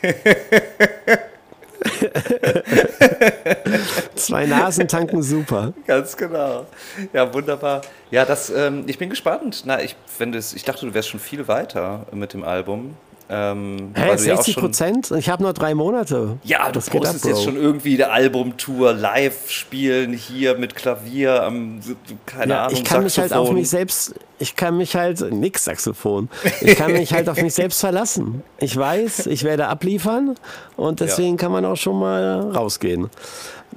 [4.15, 5.73] Zwei Nasen tanken super.
[5.87, 6.65] Ganz genau.
[7.13, 7.81] Ja, wunderbar.
[8.11, 9.63] Ja, das, ähm, ich bin gespannt.
[9.65, 12.97] Na, ich, wenn ich dachte, du wärst schon viel weiter mit dem Album.
[13.31, 15.09] Ähm, hey, 60 Prozent?
[15.11, 16.39] Ja ich habe nur drei Monate.
[16.43, 21.43] Ja, das du postest ab, jetzt schon irgendwie eine Albumtour live spielen hier mit Klavier,
[21.43, 21.79] am,
[22.25, 23.03] keine ja, Ahnung, ich kann Saxophon.
[23.03, 26.29] mich halt auf mich selbst, ich kann mich halt, nix Saxophon,
[26.61, 28.43] ich kann mich halt auf mich selbst verlassen.
[28.57, 30.35] Ich weiß, ich werde abliefern
[30.75, 31.37] und deswegen ja.
[31.37, 33.11] kann man auch schon mal rausgehen.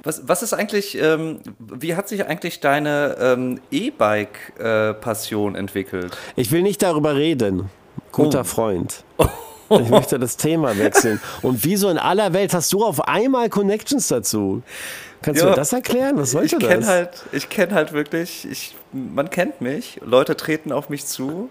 [0.01, 6.17] Was, was ist eigentlich, ähm, wie hat sich eigentlich deine ähm, E-Bike-Passion äh, entwickelt?
[6.35, 7.69] Ich will nicht darüber reden.
[8.11, 8.43] Guter oh.
[8.43, 9.03] Freund.
[9.69, 11.19] Ich möchte das Thema wechseln.
[11.41, 14.61] Und wieso in aller Welt hast du auf einmal Connections dazu?
[15.21, 16.17] Kannst ja, du mir das erklären?
[16.17, 16.85] Was sollte ich das?
[16.85, 21.49] Halt, ich kenne halt wirklich, ich, man kennt mich, Leute treten auf mich zu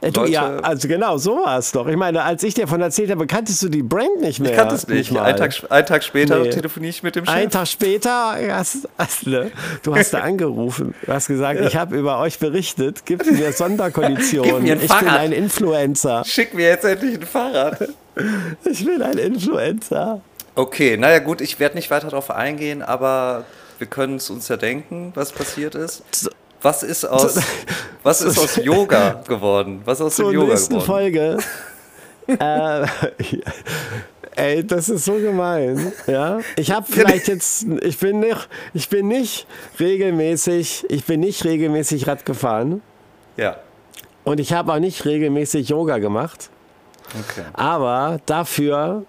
[0.00, 1.86] du, ja, also genau, so war es doch.
[1.86, 4.52] Ich meine, als ich dir davon erzählt habe, kanntest du die Brand nicht mehr.
[4.52, 5.10] Ich kannte es nicht.
[5.10, 6.50] nicht Ein, Tag, ein Tag später nee.
[6.50, 7.34] telefoniere ich mit dem Chef.
[7.34, 9.50] Ein Tag später hast, hast ne,
[9.82, 10.94] du hast da angerufen.
[11.04, 11.66] Du hast gesagt, ja.
[11.66, 13.02] ich habe über euch berichtet.
[13.04, 14.64] Gib mir Sonderkonditionen.
[14.64, 15.04] Gib mir ich Fahrrad.
[15.04, 16.24] bin ein Influencer.
[16.24, 17.88] Schick mir jetzt endlich ein Fahrrad.
[18.64, 20.20] ich bin ein Influencer.
[20.54, 23.44] Okay, naja gut, ich werde nicht weiter darauf eingehen, aber
[23.78, 26.02] wir können es uns ja denken, was passiert ist.
[26.62, 27.40] Was ist aus,
[28.02, 29.80] was ist aus Yoga geworden?
[29.84, 30.86] Was ist aus Zur dem Yoga nächsten geworden?
[30.86, 31.38] Folge.
[32.26, 32.86] äh,
[34.36, 35.92] ey, das ist so gemein.
[36.06, 39.46] Ja, ich habe vielleicht jetzt, ich bin nicht, ich bin nicht
[39.78, 42.82] regelmäßig, ich bin nicht regelmäßig Rad gefahren.
[43.36, 43.56] Ja.
[44.24, 46.50] Und ich habe auch nicht regelmäßig Yoga gemacht.
[47.08, 47.46] Okay.
[47.54, 49.04] Aber dafür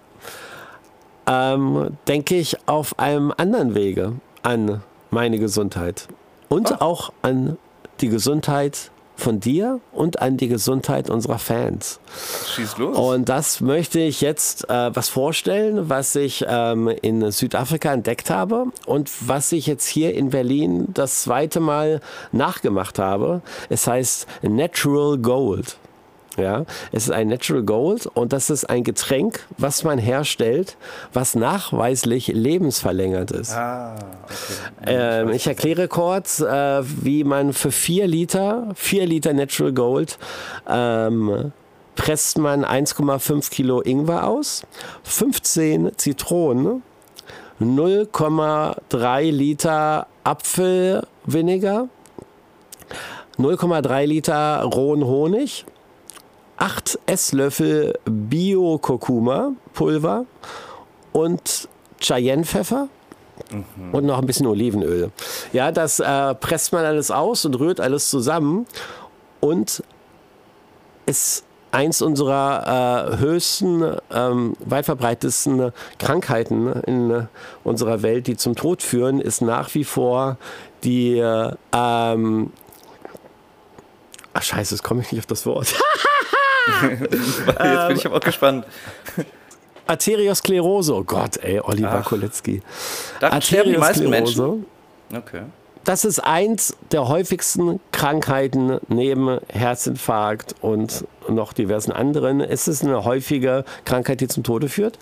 [1.26, 6.08] ähm, denke ich auf einem anderen Wege an meine Gesundheit
[6.52, 6.76] und oh.
[6.80, 7.56] auch an
[8.00, 12.00] die Gesundheit von dir und an die Gesundheit unserer Fans.
[12.54, 12.96] Schieß los.
[12.96, 18.66] Und das möchte ich jetzt äh, was vorstellen, was ich ähm, in Südafrika entdeckt habe
[18.86, 22.00] und was ich jetzt hier in Berlin das zweite Mal
[22.32, 23.42] nachgemacht habe.
[23.68, 25.76] Es heißt Natural Gold.
[26.36, 30.76] Ja, es ist ein Natural Gold und das ist ein Getränk, was man herstellt,
[31.12, 33.52] was nachweislich lebensverlängert ist.
[33.52, 33.94] Ah,
[34.82, 34.86] okay.
[34.86, 40.18] Ähm, ich erkläre kurz, äh, wie man für 4 Liter, 4 Liter Natural Gold,
[40.68, 41.52] ähm,
[41.94, 44.62] presst man 1,5 Kilo Ingwer aus,
[45.02, 46.82] 15 Zitronen,
[47.60, 51.88] 0,3 Liter Apfelvinegar,
[53.38, 55.64] 0,3 Liter rohen Honig,
[56.56, 60.26] 8 Esslöffel Bio-Kurkuma-Pulver
[61.12, 61.68] und
[62.00, 62.88] Cayenne-Pfeffer
[63.92, 65.10] und noch ein bisschen Olivenöl.
[65.52, 68.66] Ja, das äh, presst man alles aus und rührt alles zusammen
[69.40, 69.82] und
[71.06, 77.26] ist eins unserer äh, höchsten, ähm, weit verbreitetsten Krankheiten in äh,
[77.64, 80.36] unserer Welt, die zum Tod führen, ist nach wie vor
[80.84, 82.52] die äh, ähm,
[84.34, 85.74] Ach scheiße, jetzt komme ich nicht auf das Wort.
[87.00, 88.66] Jetzt bin ich aber auch gespannt.
[89.86, 90.94] Arteriosklerose.
[90.94, 92.04] Oh Gott, ey, Oliver Ach.
[92.04, 92.62] Koletzki.
[93.20, 94.58] Arteriosklerose.
[95.14, 95.42] Okay.
[95.84, 102.40] Das ist eins der häufigsten Krankheiten neben Herzinfarkt und noch diversen anderen.
[102.40, 104.98] Es ist eine häufige Krankheit, die zum Tode führt.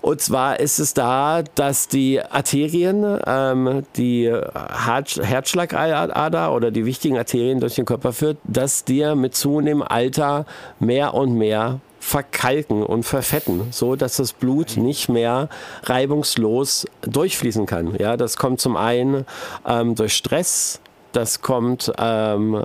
[0.00, 7.60] Und zwar ist es da, dass die Arterien, ähm, die Herzschlagader oder die wichtigen Arterien
[7.60, 10.46] durch den Körper führt, dass dir mit zunehmendem Alter
[10.78, 15.48] mehr und mehr verkalken und verfetten, so dass das Blut nicht mehr
[15.82, 17.96] reibungslos durchfließen kann.
[17.98, 19.26] Ja, das kommt zum einen
[19.66, 20.80] ähm, durch Stress,
[21.12, 22.62] das kommt ähm,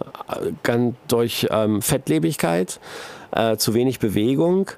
[0.63, 2.79] ganz durch ähm, Fettlebigkeit,
[3.31, 4.69] äh, zu wenig Bewegung,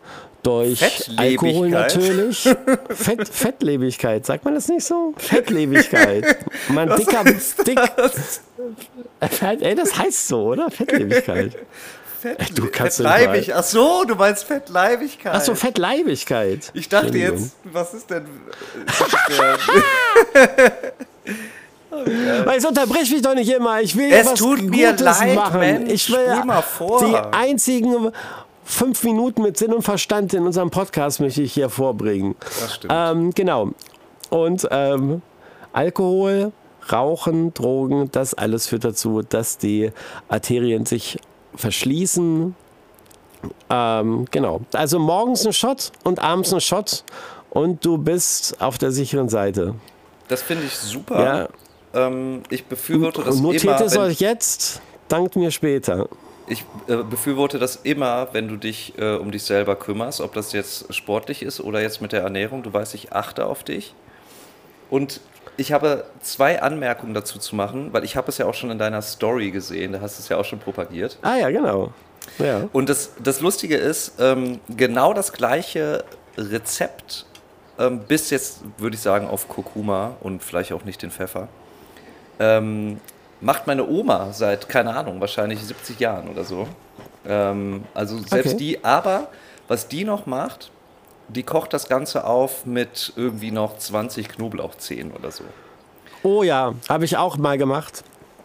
[0.44, 2.44] durch Alkohol natürlich.
[2.90, 5.14] Fett, Fettlebigkeit, sagt man das nicht so?
[5.18, 6.38] Fettlebigkeit.
[6.70, 7.24] Man dicker,
[7.66, 7.80] dick.
[9.62, 10.70] Ey, das heißt so, oder?
[10.70, 11.54] Fettlebigkeit.
[12.22, 13.54] Fett, Du kannst Fettleibig.
[13.54, 15.34] Ach so, du meinst Fettleibigkeit.
[15.34, 16.72] Achso, Fettleibigkeit.
[16.74, 18.26] Ich dachte jetzt, was ist denn.
[22.46, 23.82] Weil es unterbricht mich doch nicht immer.
[23.82, 25.60] Ich will Es was tut mir Gutes leid, machen.
[25.60, 25.92] Mensch.
[25.92, 27.04] ich will mal vor.
[27.06, 28.12] die einzigen
[28.64, 32.36] fünf Minuten mit Sinn und Verstand in unserem Podcast möchte ich hier vorbringen.
[32.40, 32.94] das stimmt.
[32.96, 33.70] Ähm, genau.
[34.30, 35.22] Und ähm,
[35.74, 36.52] Alkohol,
[36.92, 39.92] Rauchen, Drogen, das alles führt dazu, dass die
[40.28, 41.20] Arterien sich
[41.56, 42.56] verschließen.
[43.70, 44.62] Ähm, genau.
[44.74, 47.04] Also morgens ein Shot und abends ein Shot
[47.52, 49.76] und du bist auf der sicheren Seite.
[50.28, 51.24] das finde ich super.
[51.24, 51.48] Ja.
[51.96, 53.82] Ähm, ich befürworte das Notiert immer.
[53.82, 56.08] es wenn- euch jetzt, dankt mir später.
[56.48, 60.52] Ich äh, befürworte das immer, wenn du dich äh, um dich selber kümmerst, ob das
[60.54, 62.62] jetzt sportlich ist oder jetzt mit der Ernährung.
[62.62, 63.96] Du weißt, ich achte auf dich.
[64.92, 65.22] Und
[65.58, 68.78] ich habe zwei Anmerkungen dazu zu machen, weil ich habe es ja auch schon in
[68.78, 71.18] deiner Story gesehen, da hast du es ja auch schon propagiert.
[71.24, 71.94] Ah ja, genau.
[72.40, 72.68] Ja.
[72.74, 76.04] Und das, das Lustige ist, ähm, genau das gleiche
[76.38, 77.26] Rezept,
[77.80, 81.48] ähm, bis jetzt würde ich sagen auf Kurkuma und vielleicht auch nicht den Pfeffer,
[82.40, 83.00] ähm,
[83.42, 86.68] macht meine Oma seit, keine Ahnung, wahrscheinlich 70 Jahren oder so.
[87.28, 88.58] Ähm, also selbst Okay.
[88.58, 89.28] die, aber
[89.68, 90.70] was die noch macht,
[91.28, 95.44] die kocht das Ganze auf mit irgendwie noch 20 Knoblauchzehen oder so.
[96.24, 98.04] Oh ja, habe ich auch mal gemacht.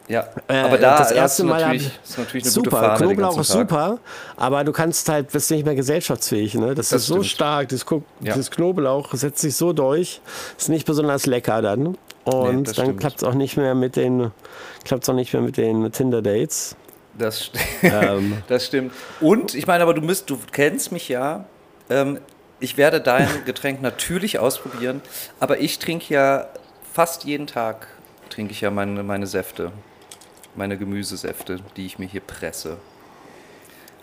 [0.09, 3.17] Ja, Äh, aber da das erste Mal natürlich, ist natürlich eine gute Super, Fahne den
[3.17, 3.99] Knoblauch ist super,
[4.37, 6.55] aber du kannst halt, bist nicht mehr gesellschaftsfähig.
[6.55, 6.75] Ne?
[6.75, 7.27] Das, Das ist so stimmt.
[7.27, 7.87] stark, das,
[8.21, 8.35] Ja.
[8.35, 10.21] das Knoblauch setzt sich so durch,
[10.59, 11.97] ist nicht besonders lecker dann.
[12.25, 13.01] Und das dann stimmt.
[13.01, 14.31] klappt es auch nicht mehr mit den,
[14.85, 16.77] klappt's auch nicht mehr mit den Tinder-Dates.
[17.19, 18.43] Das, st Ähm.
[18.49, 18.93] das stimmt.
[19.21, 21.47] Und ich meine, aber du müsst, du kennst mich ja.
[21.89, 22.19] Ähm,
[22.61, 25.01] ich werde dein Getränk natürlich ausprobieren,
[25.41, 26.49] aber ich trinke ja
[26.93, 27.89] fast jeden Tag
[28.29, 29.73] trinke ich ja meine, meine Säfte,
[30.55, 32.77] meine Gemüsesäfte, die ich mir hier presse.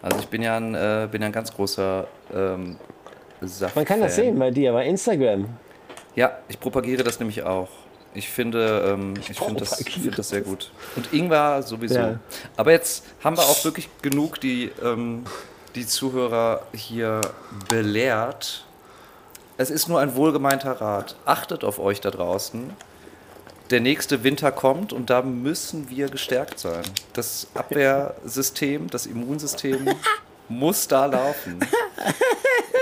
[0.02, 2.78] Also ich bin ja ein, äh, bin ja ein ganz großer ähm,
[3.42, 3.76] Saft.
[3.76, 5.48] Man kann das sehen bei dir, bei Instagram.
[6.16, 7.70] Ja, ich propagiere das nämlich auch.
[8.18, 10.72] Ich finde, ähm, ich finde das, finde das sehr gut.
[10.96, 12.00] Und Ingwer sowieso.
[12.00, 12.20] Ja.
[12.56, 15.24] Aber jetzt haben wir auch wirklich genug die, ähm,
[15.76, 17.22] die Zuhörer hier
[17.70, 18.66] belehrt.
[19.58, 21.16] Es ist nur ein wohlgemeinter Rat.
[21.26, 22.72] Achtet auf euch da draußen.
[23.70, 26.82] Der nächste Winter kommt und da müssen wir gestärkt sein.
[27.14, 29.90] Das Abwehrsystem, das Immunsystem
[30.50, 31.60] muss da laufen.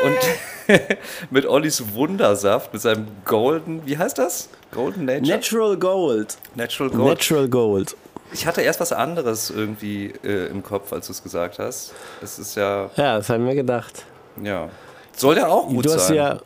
[0.02, 0.78] Und
[1.30, 4.48] mit Ollis Wundersaft, mit seinem Golden, wie heißt das?
[4.76, 5.28] Golden Nature?
[5.38, 6.38] Natural Gold.
[6.56, 7.08] Natural Gold.
[7.08, 7.96] Natural Gold.
[8.34, 11.94] Ich hatte erst was anderes irgendwie äh, im Kopf, als du es gesagt hast.
[12.22, 14.04] Es ist ja, Ja, das haben wir gedacht.
[14.42, 14.70] ja.
[15.18, 16.18] Soll ja auch gut du hast sein.
[16.18, 16.40] ja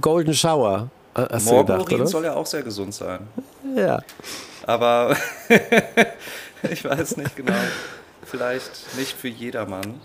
[0.00, 0.88] Golden Shower.
[1.16, 2.06] äh, Hast gedacht, Morgenurin oder?
[2.06, 3.26] soll ja auch sehr gesund sein.
[3.74, 3.98] Ja.
[4.64, 5.16] Aber
[6.70, 7.52] ich weiß nicht genau.
[8.24, 10.00] Vielleicht nicht für jedermann.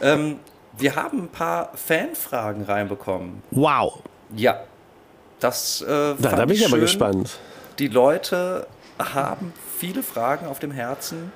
[0.00, 0.38] Ähm,
[0.78, 3.42] wir haben ein paar Fanfragen reinbekommen.
[3.50, 3.98] Wow.
[4.34, 4.60] Ja.
[5.42, 6.80] Das äh, Da, da bin ich aber schön.
[6.80, 7.30] gespannt.
[7.78, 8.66] Die Leute
[8.98, 11.32] haben viele Fragen auf dem Herzen.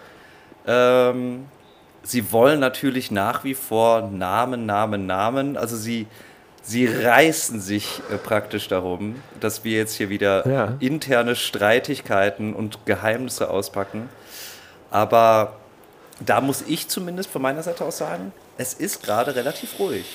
[0.67, 1.47] Ähm,
[2.03, 5.57] sie wollen natürlich nach wie vor Namen, Namen, Namen.
[5.57, 6.07] Also sie,
[6.63, 10.75] sie reißen sich äh, praktisch darum, dass wir jetzt hier wieder Ja.
[10.81, 14.09] interne Streitigkeiten und Geheimnisse auspacken.
[14.91, 15.57] Aber
[16.25, 20.07] da muss ich zumindest von meiner Seite aus sagen, es ist gerade relativ ruhig.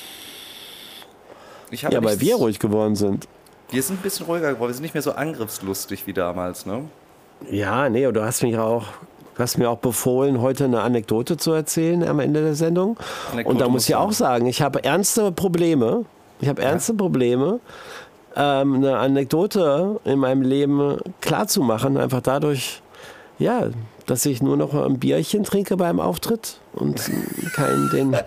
[1.71, 3.27] Ich Ja, weil wir ruhig geworden sind.
[3.71, 4.69] Wir sind ein bisschen ruhiger geworden.
[4.69, 6.83] Wir sind nicht mehr so angriffslustig wie damals, ne?
[7.49, 8.85] Ja, nee, und du hast mich auch,
[9.35, 12.97] du hast mir auch befohlen, heute eine Anekdote zu erzählen am Ende der Sendung.
[13.31, 16.05] Anekdote und da muss ich auch sagen, ich habe ernste Probleme.
[16.41, 17.59] Ich habe ernste Probleme,
[18.35, 22.81] ähm, eine Anekdote in meinem Leben klarzumachen, einfach dadurch,
[23.37, 23.69] ja,
[24.07, 27.11] dass ich nur noch ein Bierchen trinke beim Auftritt und
[27.53, 28.17] keinen den,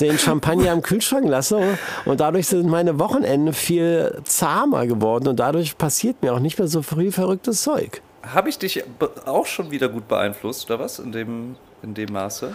[0.00, 1.78] den Champagner im Kühlschrank lasse.
[2.04, 6.68] Und dadurch sind meine Wochenenden viel zahmer geworden und dadurch passiert mir auch nicht mehr
[6.68, 8.02] so viel verrücktes Zeug.
[8.22, 8.84] Habe ich dich
[9.26, 10.98] auch schon wieder gut beeinflusst, oder was?
[10.98, 12.54] In dem, in dem Maße?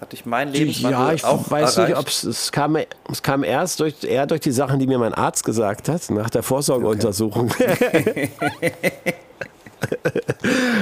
[0.00, 1.88] Hat dich mein Lebenswandel Ja, ich auch weiß erreicht?
[1.90, 2.76] nicht, ob es, kam,
[3.10, 6.30] es kam erst durch, eher durch die Sachen, die mir mein Arzt gesagt hat, nach
[6.30, 7.50] der Vorsorgeuntersuchung.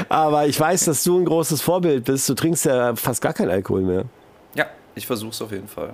[0.09, 2.29] Aber ich weiß, dass du ein großes Vorbild bist.
[2.29, 4.05] Du trinkst ja fast gar keinen Alkohol mehr.
[4.97, 5.93] Ich versuche es auf jeden Fall.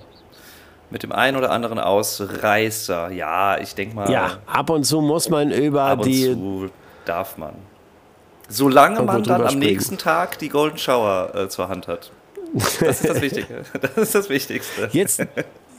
[0.91, 3.11] Mit dem einen oder anderen Ausreißer.
[3.11, 6.33] Ja, ich denke mal, Ja, ab und zu muss man über ab und die.
[6.33, 6.71] zu
[7.05, 7.55] darf man.
[8.49, 9.61] Solange man dann am springen.
[9.61, 12.11] nächsten Tag die Golden Shower äh, zur Hand hat.
[12.55, 13.65] Das ist das Wichtige.
[13.81, 14.89] Das ist das Wichtigste.
[14.93, 15.25] Jetzt,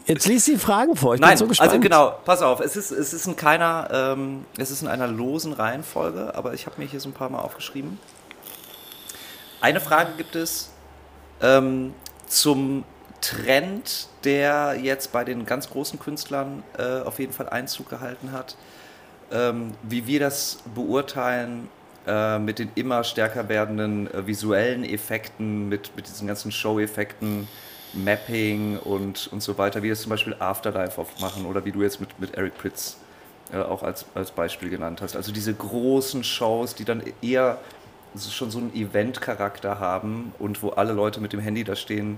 [0.08, 1.14] jetzt lies die Fragen vor.
[1.14, 1.70] Ich Nein, bin so gespannt.
[1.72, 5.08] also genau, pass auf, es ist, es ist in keiner, ähm, es ist in einer
[5.08, 8.00] losen Reihenfolge, aber ich habe mir hier so ein paar Mal aufgeschrieben.
[9.62, 10.72] Eine Frage gibt es
[11.42, 11.94] ähm,
[12.28, 12.84] zum
[13.24, 18.58] Trend, der jetzt bei den ganz großen Künstlern äh, auf jeden Fall Einzug gehalten hat,
[19.32, 21.70] ähm, wie wir das beurteilen
[22.06, 27.48] äh, mit den immer stärker werdenden äh, visuellen Effekten, mit, mit diesen ganzen Show-Effekten,
[27.94, 31.82] Mapping und, und so weiter, wie das zum Beispiel Afterlife oft machen oder wie du
[31.82, 32.98] jetzt mit, mit Eric Pritz
[33.54, 35.16] äh, auch als, als Beispiel genannt hast.
[35.16, 37.60] Also diese großen Shows, die dann eher
[38.30, 42.18] schon so einen Event-Charakter haben und wo alle Leute mit dem Handy da stehen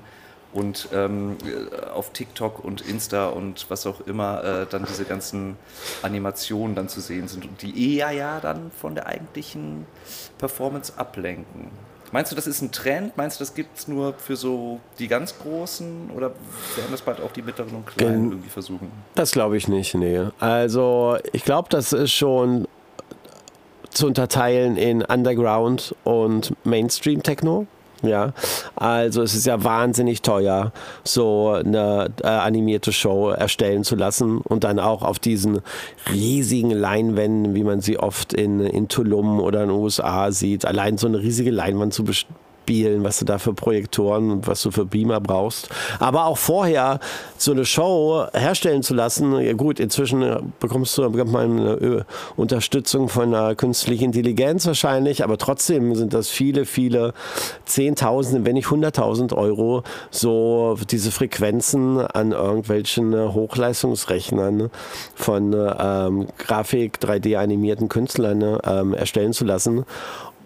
[0.56, 5.58] und ähm, äh, auf TikTok und Insta und was auch immer äh, dann diese ganzen
[6.02, 9.86] Animationen dann zu sehen sind und die eher ja dann von der eigentlichen
[10.40, 11.70] Performance ablenken.
[12.12, 13.18] Meinst du, das ist ein Trend?
[13.18, 17.20] Meinst du, das gibt es nur für so die ganz Großen oder werden das bald
[17.20, 18.92] auch die mittleren und kleinen Gen- irgendwie versuchen?
[19.16, 20.22] Das glaube ich nicht, nee.
[20.40, 22.68] Also ich glaube, das ist schon
[23.90, 27.66] zu unterteilen in Underground und Mainstream Techno.
[28.08, 28.34] Ja,
[28.76, 30.72] also es ist ja wahnsinnig teuer,
[31.04, 35.62] so eine äh, animierte Show erstellen zu lassen und dann auch auf diesen
[36.12, 40.98] riesigen Leinwänden, wie man sie oft in, in Tulum oder in den USA sieht, allein
[40.98, 42.04] so eine riesige Leinwand zu
[42.66, 45.70] bespielen, was du da für Projektoren und was du für Beamer brauchst.
[46.00, 47.00] Aber auch vorher
[47.38, 51.74] so eine Show herstellen zu lassen, ja gut, inzwischen äh, bekommst du bekommt man eine
[51.76, 52.02] Ö-
[52.36, 57.14] Unterstützung von einer künstlichen Intelligenz wahrscheinlich, aber trotzdem sind das viele, viele
[57.66, 64.70] Zehntausende, wenn nicht Hunderttausend Euro, so diese Frequenzen an irgendwelchen äh, Hochleistungsrechnern
[65.16, 69.86] von äh, ähm, Grafik, 3D-animierten Künstlern äh, ähm, erstellen zu lassen.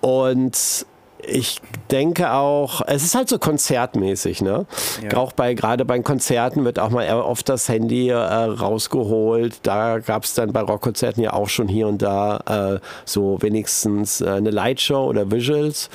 [0.01, 0.86] Und
[1.26, 1.61] ich
[1.91, 4.65] denke auch, es ist halt so konzertmäßig, ne?
[5.01, 5.17] Ja.
[5.17, 9.59] Auch bei gerade bei Konzerten wird auch mal oft das Handy äh, rausgeholt.
[9.63, 14.22] Da gab es dann bei Rockkonzerten ja auch schon hier und da äh, so wenigstens
[14.22, 15.89] äh, eine Lightshow oder Visuals.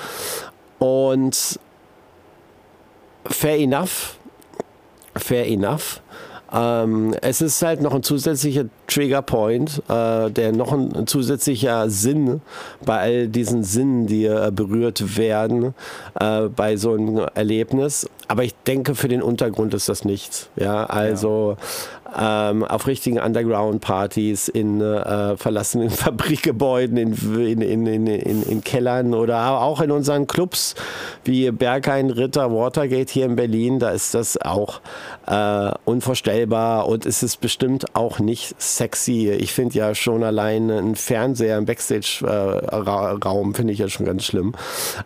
[0.78, 1.58] Und
[3.26, 4.18] fair enough.
[5.16, 6.02] Fair enough.
[6.54, 12.40] Ähm, es ist halt noch ein zusätzlicher Triggerpoint, äh, der noch ein, zusätzlicher Sinn
[12.84, 15.74] bei all diesen Sinnen, die äh, berührt werden,
[16.20, 18.08] äh, bei so einem Erlebnis.
[18.28, 20.48] Aber ich denke, für den Untergrund ist das nichts.
[20.56, 21.56] Ja, also
[22.18, 29.80] ähm, auf richtigen Underground-Partys in äh, verlassenen Fabrikgebäuden, in, in, in, in, Kellern oder auch
[29.80, 30.74] in unseren Clubs
[31.24, 34.80] wie Berghain, Ritter, Watergate hier in Berlin, da ist das auch
[35.26, 39.30] äh, unvorstellbar und es ist bestimmt auch nicht sexy.
[39.30, 44.54] Ich finde ja schon allein ein Fernseher im Backstage-Raum finde ich ja schon ganz schlimm.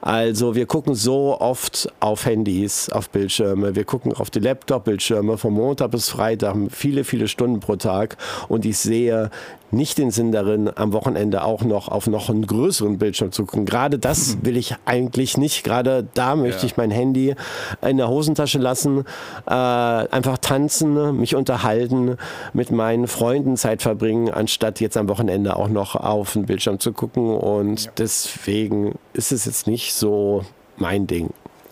[0.00, 5.52] Also wir gucken so oft auf Handys, auf Bildschirme, wir gucken auf die Laptop-Bildschirme von
[5.52, 8.16] Montag bis Freitag, viele viele, viele Stunden pro Tag
[8.48, 9.30] und ich sehe
[9.70, 13.66] nicht den Sinn darin, am Wochenende auch noch auf noch einen größeren Bildschirm zu gucken.
[13.66, 15.62] Gerade das will ich eigentlich nicht.
[15.62, 16.66] Gerade da möchte ja.
[16.66, 17.34] ich mein Handy
[17.82, 19.04] in der Hosentasche lassen,
[19.46, 22.16] äh, einfach tanzen, mich unterhalten,
[22.54, 26.92] mit meinen Freunden Zeit verbringen, anstatt jetzt am Wochenende auch noch auf den Bildschirm zu
[26.92, 27.36] gucken.
[27.36, 27.90] Und ja.
[27.98, 30.44] deswegen ist es jetzt nicht so
[30.78, 31.28] mein Ding.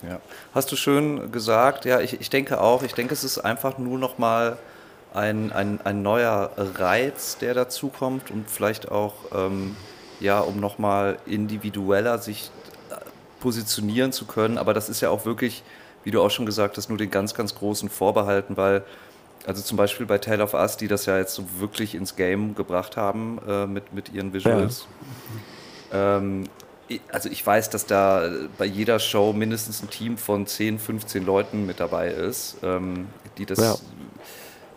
[0.07, 0.21] Ja.
[0.55, 3.99] Hast du schön gesagt, ja, ich, ich denke auch, ich denke, es ist einfach nur
[3.99, 4.59] noch mal
[5.17, 9.75] ein, ein, ein neuer Reiz, der dazukommt und vielleicht auch, ähm,
[10.21, 12.51] ja, um noch mal individueller sich
[12.91, 12.95] äh,
[13.41, 15.63] positionieren zu können, aber das ist ja auch wirklich,
[16.05, 18.85] wie du auch schon gesagt hast, nur den ganz, ganz großen Vorbehalten, weil
[19.47, 22.55] also zum Beispiel bei Tale of Us, die das ja jetzt so wirklich ins Game
[22.55, 24.87] gebracht haben äh, mit, mit ihren Visuals.
[25.93, 26.19] Ja.
[26.19, 26.45] Ähm,
[27.11, 31.67] also ich weiß, dass da bei jeder Show mindestens ein Team von 10, 15 Leuten
[31.67, 33.07] mit dabei ist, ähm,
[33.39, 33.77] die das ja.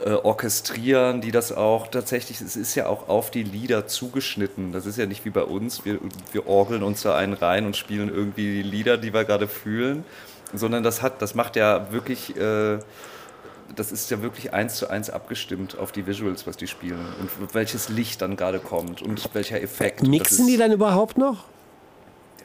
[0.05, 4.71] Äh, orchestrieren, die das auch tatsächlich, es ist ja auch auf die Lieder zugeschnitten.
[4.71, 5.99] Das ist ja nicht wie bei uns, wir,
[6.31, 10.05] wir orgeln uns da einen rein und spielen irgendwie die Lieder, die wir gerade fühlen,
[10.53, 12.35] sondern das hat, das macht ja wirklich...
[12.37, 12.79] Äh,
[13.75, 17.53] das ist ja wirklich eins zu eins abgestimmt auf die Visuals, was die spielen und
[17.53, 20.01] welches Licht dann gerade kommt und welcher Effekt.
[20.01, 21.43] Mixen die dann überhaupt noch?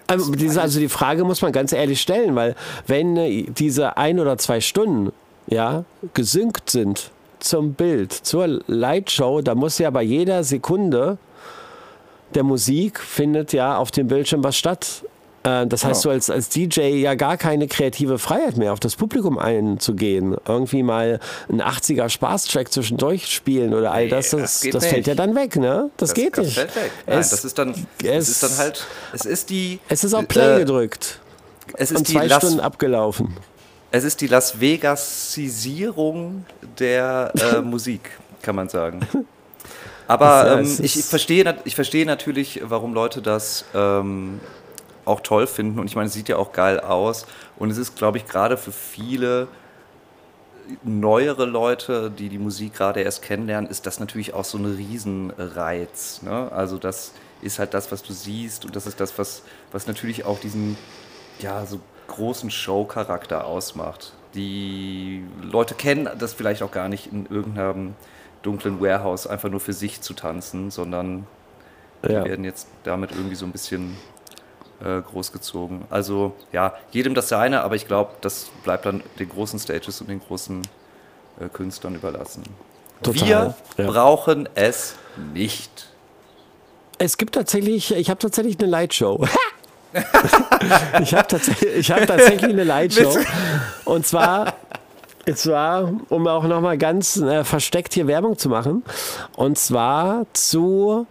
[0.06, 2.54] Also, also die Frage muss man ganz ehrlich stellen, weil
[2.86, 5.12] wenn äh, diese ein oder zwei Stunden
[5.46, 7.10] ja, gesynkt sind
[7.44, 11.18] zum Bild, zur Lightshow, da muss ja bei jeder Sekunde
[12.34, 15.04] der Musik findet ja auf dem Bildschirm was statt.
[15.44, 18.96] Äh, das heißt, du als, als DJ ja gar keine kreative Freiheit mehr, auf das
[18.96, 20.36] Publikum einzugehen.
[20.48, 25.14] Irgendwie mal einen 80er Spaßtrack zwischendurch spielen oder all das, das, das, das fällt ja
[25.14, 25.90] dann weg, ne?
[25.96, 26.54] Das, das geht nicht.
[26.54, 26.90] Fällt weg.
[27.06, 29.78] Nein, es, das ist dann, es, ist dann halt, es ist die.
[29.88, 31.20] Es ist auf Play äh, gedrückt.
[31.74, 33.36] Es ist und zwei Stunden abgelaufen.
[33.94, 36.44] Es ist die Las Vegasisierung
[36.80, 38.10] der äh, Musik,
[38.42, 39.06] kann man sagen.
[40.08, 44.40] Aber ähm, ich, verstehe, ich verstehe natürlich, warum Leute das ähm,
[45.04, 45.78] auch toll finden.
[45.78, 47.24] Und ich meine, es sieht ja auch geil aus.
[47.56, 49.46] Und es ist, glaube ich, gerade für viele
[50.82, 56.20] neuere Leute, die die Musik gerade erst kennenlernen, ist das natürlich auch so ein Riesenreiz.
[56.22, 56.50] Ne?
[56.50, 60.24] Also das ist halt das, was du siehst und das ist das, was, was natürlich
[60.24, 60.76] auch diesen
[61.38, 61.78] ja, so
[62.08, 64.12] großen Show-Charakter ausmacht.
[64.34, 67.94] Die Leute kennen das vielleicht auch gar nicht in irgendeinem
[68.42, 71.26] dunklen Warehouse einfach nur für sich zu tanzen, sondern
[72.02, 72.22] ja.
[72.22, 73.96] die werden jetzt damit irgendwie so ein bisschen
[74.80, 75.82] äh, großgezogen.
[75.90, 80.08] Also ja, jedem das seine, aber ich glaube, das bleibt dann den großen Stages und
[80.10, 80.62] den großen
[81.40, 82.42] äh, Künstlern überlassen.
[83.02, 83.90] Total, Wir ja.
[83.90, 84.96] brauchen es
[85.32, 85.88] nicht.
[86.98, 89.26] Es gibt tatsächlich, ich habe tatsächlich eine Lightshow.
[91.02, 93.16] ich habe tatsächlich, hab tatsächlich eine Lightshow.
[93.84, 94.54] Und zwar
[95.26, 98.84] und zwar, um auch nochmal ganz äh, versteckt hier Werbung zu machen.
[99.36, 101.06] Und zwar zu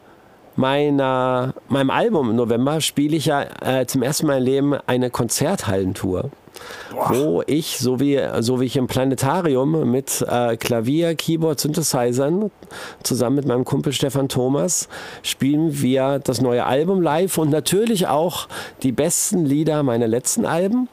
[0.55, 5.09] meiner, meinem Album im November spiele ich ja äh, zum ersten Mal im Leben eine
[5.09, 6.29] Konzerthallentour.
[6.91, 7.09] Boah.
[7.09, 12.51] Wo ich, so wie, so wie ich im Planetarium mit äh, Klavier, Keyboard, Synthesizern
[13.01, 14.87] zusammen mit meinem Kumpel Stefan Thomas
[15.23, 18.47] spielen wir das neue Album live und natürlich auch
[18.83, 20.87] die besten Lieder meiner letzten Alben.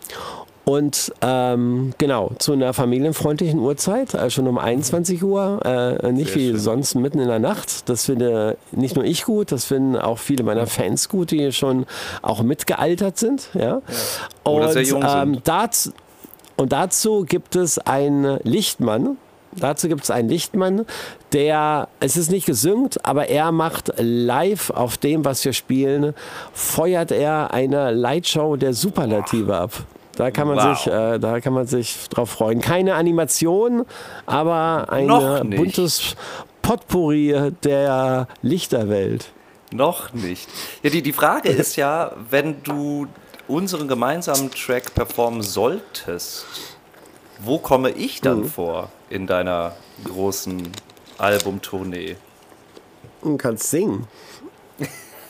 [0.71, 6.37] Und ähm, genau, zu einer familienfreundlichen Uhrzeit, also schon um 21 Uhr, äh, nicht Sehr
[6.37, 6.59] wie schön.
[6.61, 7.89] sonst mitten in der Nacht.
[7.89, 11.87] Das finde nicht nur ich gut, das finden auch viele meiner Fans gut, die schon
[12.23, 13.49] auch mitgealtert sind.
[13.55, 13.61] Ja?
[13.64, 13.83] ja.
[14.45, 15.49] Oder und, sehr jung ähm, sind.
[15.49, 15.91] Dazu,
[16.57, 19.16] und dazu gibt es einen Lichtmann,
[19.57, 20.87] Dazu gibt es einen Lichtmann,
[21.33, 26.14] der, es ist nicht gesynkt, aber er macht live auf dem, was wir spielen,
[26.53, 29.73] feuert er eine Lightshow der Superlative ab.
[30.21, 30.79] Da kann man wow.
[30.79, 32.61] sich, äh, da kann man sich drauf freuen.
[32.61, 33.87] Keine Animation,
[34.27, 35.09] aber ein
[35.49, 36.14] buntes
[36.61, 39.33] Potpourri der Lichterwelt.
[39.73, 40.47] Noch nicht.
[40.83, 43.07] Ja, die, die Frage ist ja, wenn du
[43.49, 46.45] unseren gemeinsamen Track performen solltest,
[47.39, 48.49] wo komme ich dann mhm.
[48.51, 50.71] vor in deiner großen
[51.16, 52.16] Albumtournee?
[53.23, 54.07] Du kannst singen.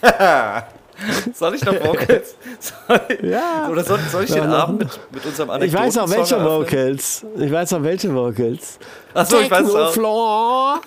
[1.34, 2.34] Soll ich noch Vocals?
[2.58, 3.68] Soll ich, ja.
[3.70, 6.34] Oder soll, soll ich den ja, Abend mit, mit unserem Anekdoten Ich weiß auch welche
[6.34, 6.66] eröffnen?
[6.66, 7.26] Vocals.
[7.38, 8.78] Ich weiß auch welche Vocals.
[9.14, 9.92] Achso, ich weiß auch.
[9.92, 10.80] Floor.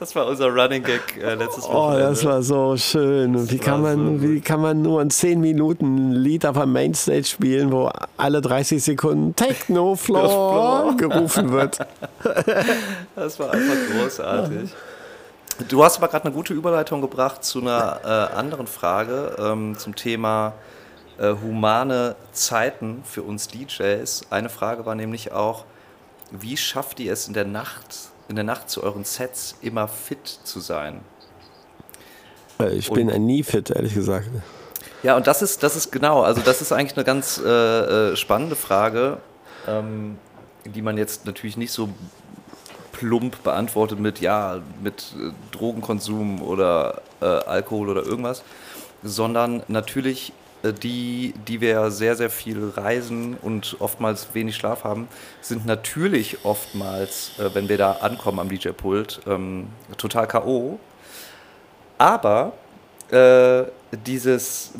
[0.00, 1.96] Das war unser Running Gag äh, letztes Mal.
[1.96, 3.50] Oh, das war so schön.
[3.50, 6.72] wie kann, man, so wie kann man nur in 10 Minuten ein Lied auf einem
[6.72, 11.78] Mainstage spielen, wo alle 30 Sekunden Techno Floor gerufen wird?
[13.16, 14.70] das war einfach großartig.
[15.66, 19.96] Du hast aber gerade eine gute Überleitung gebracht zu einer äh, anderen Frage ähm, zum
[19.96, 20.54] Thema
[21.18, 24.26] äh, humane Zeiten für uns DJs.
[24.30, 25.64] Eine Frage war nämlich auch,
[26.30, 30.28] wie schafft ihr es in der Nacht, in der Nacht zu euren Sets immer fit
[30.44, 31.00] zu sein?
[32.60, 34.28] Äh, ich bin und, nie fit, ehrlich gesagt.
[35.02, 38.16] Ja, und das ist, das ist genau, also das ist eigentlich eine ganz äh, äh,
[38.16, 39.18] spannende Frage,
[39.66, 40.18] ähm,
[40.64, 41.88] die man jetzt natürlich nicht so
[42.98, 48.42] plump beantwortet mit, ja, mit äh, Drogenkonsum oder äh, Alkohol oder irgendwas,
[49.04, 50.32] sondern natürlich
[50.64, 55.06] äh, die, die wir sehr, sehr viel reisen und oftmals wenig Schlaf haben,
[55.40, 60.80] sind natürlich oftmals, äh, wenn wir da ankommen am DJ-Pult, ähm, total K.O.
[61.98, 62.52] Aber
[63.10, 63.64] äh,
[64.06, 64.72] dieses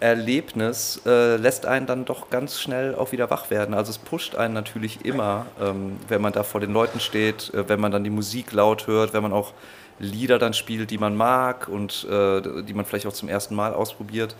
[0.00, 3.74] Bühnenerlebnis äh, lässt einen dann doch ganz schnell auch wieder wach werden.
[3.74, 7.68] Also es pusht einen natürlich immer, ähm, wenn man da vor den Leuten steht, äh,
[7.68, 9.52] wenn man dann die Musik laut hört, wenn man auch
[9.98, 13.74] Lieder dann spielt, die man mag und äh, die man vielleicht auch zum ersten Mal
[13.74, 14.36] ausprobiert.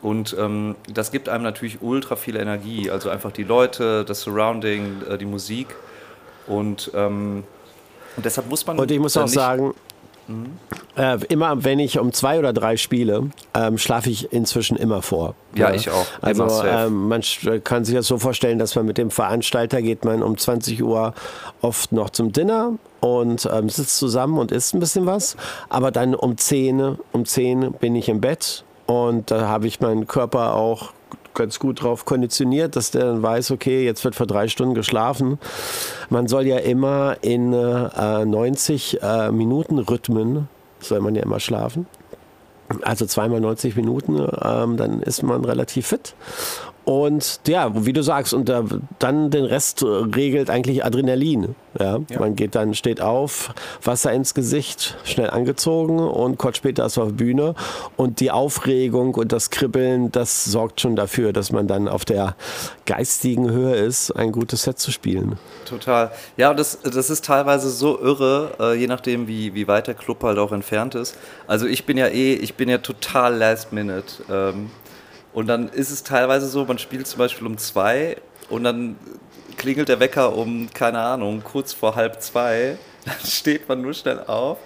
[0.00, 2.90] Und ähm, das gibt einem natürlich ultra viel Energie.
[2.90, 5.74] Also einfach die Leute, das Surrounding, äh, die Musik.
[6.46, 7.44] Und, ähm,
[8.16, 8.78] und deshalb muss man.
[8.78, 9.74] Und ich muss auch sagen,
[10.96, 15.34] äh, immer wenn ich um zwei oder drei spiele, ähm, schlafe ich inzwischen immer vor.
[15.54, 15.74] Ja, ja.
[15.74, 16.06] ich auch.
[16.20, 17.22] Also ähm, man
[17.64, 21.14] kann sich das so vorstellen, dass man mit dem Veranstalter geht man um 20 Uhr
[21.60, 25.36] oft noch zum Dinner und ähm, sitzt zusammen und isst ein bisschen was.
[25.68, 30.06] Aber dann um 10, um 10 bin ich im Bett und da habe ich meinen
[30.06, 30.92] Körper auch
[31.34, 35.38] ganz gut drauf konditioniert, dass der dann weiß, okay, jetzt wird für drei Stunden geschlafen.
[36.10, 40.48] Man soll ja immer in äh, 90 äh, Minuten Rhythmen,
[40.80, 41.86] soll man ja immer schlafen.
[42.82, 46.14] Also zweimal 90 Minuten, ähm, dann ist man relativ fit.
[46.84, 48.62] Und ja, wie du sagst, und äh,
[48.98, 51.54] dann den Rest regelt eigentlich Adrenalin.
[51.78, 51.98] Ja?
[52.08, 52.18] ja?
[52.18, 57.06] Man geht dann, steht auf, Wasser ins Gesicht, schnell angezogen und kurz später ist man
[57.06, 57.54] auf der Bühne.
[57.96, 62.34] Und die Aufregung und das Kribbeln, das sorgt schon dafür, dass man dann auf der
[62.84, 65.38] geistigen Höhe ist, ein gutes Set zu spielen.
[65.64, 66.10] Total.
[66.36, 70.22] Ja, das, das ist teilweise so irre, äh, je nachdem, wie, wie weit der Club
[70.24, 71.16] halt auch entfernt ist.
[71.46, 74.22] Also ich bin ja eh, ich bin ja total last minute.
[74.30, 74.70] Ähm,
[75.32, 78.16] und dann ist es teilweise so, man spielt zum Beispiel um zwei
[78.50, 78.96] und dann
[79.56, 82.78] klingelt der Wecker um, keine Ahnung, kurz vor halb zwei.
[83.04, 84.58] Dann steht man nur schnell auf,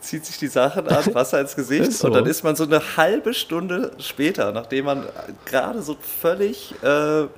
[0.00, 2.06] zieht sich die Sachen an, Wasser ins Gesicht so.
[2.06, 5.04] und dann ist man so eine halbe Stunde später, nachdem man
[5.44, 7.28] gerade so völlig, äh, äh,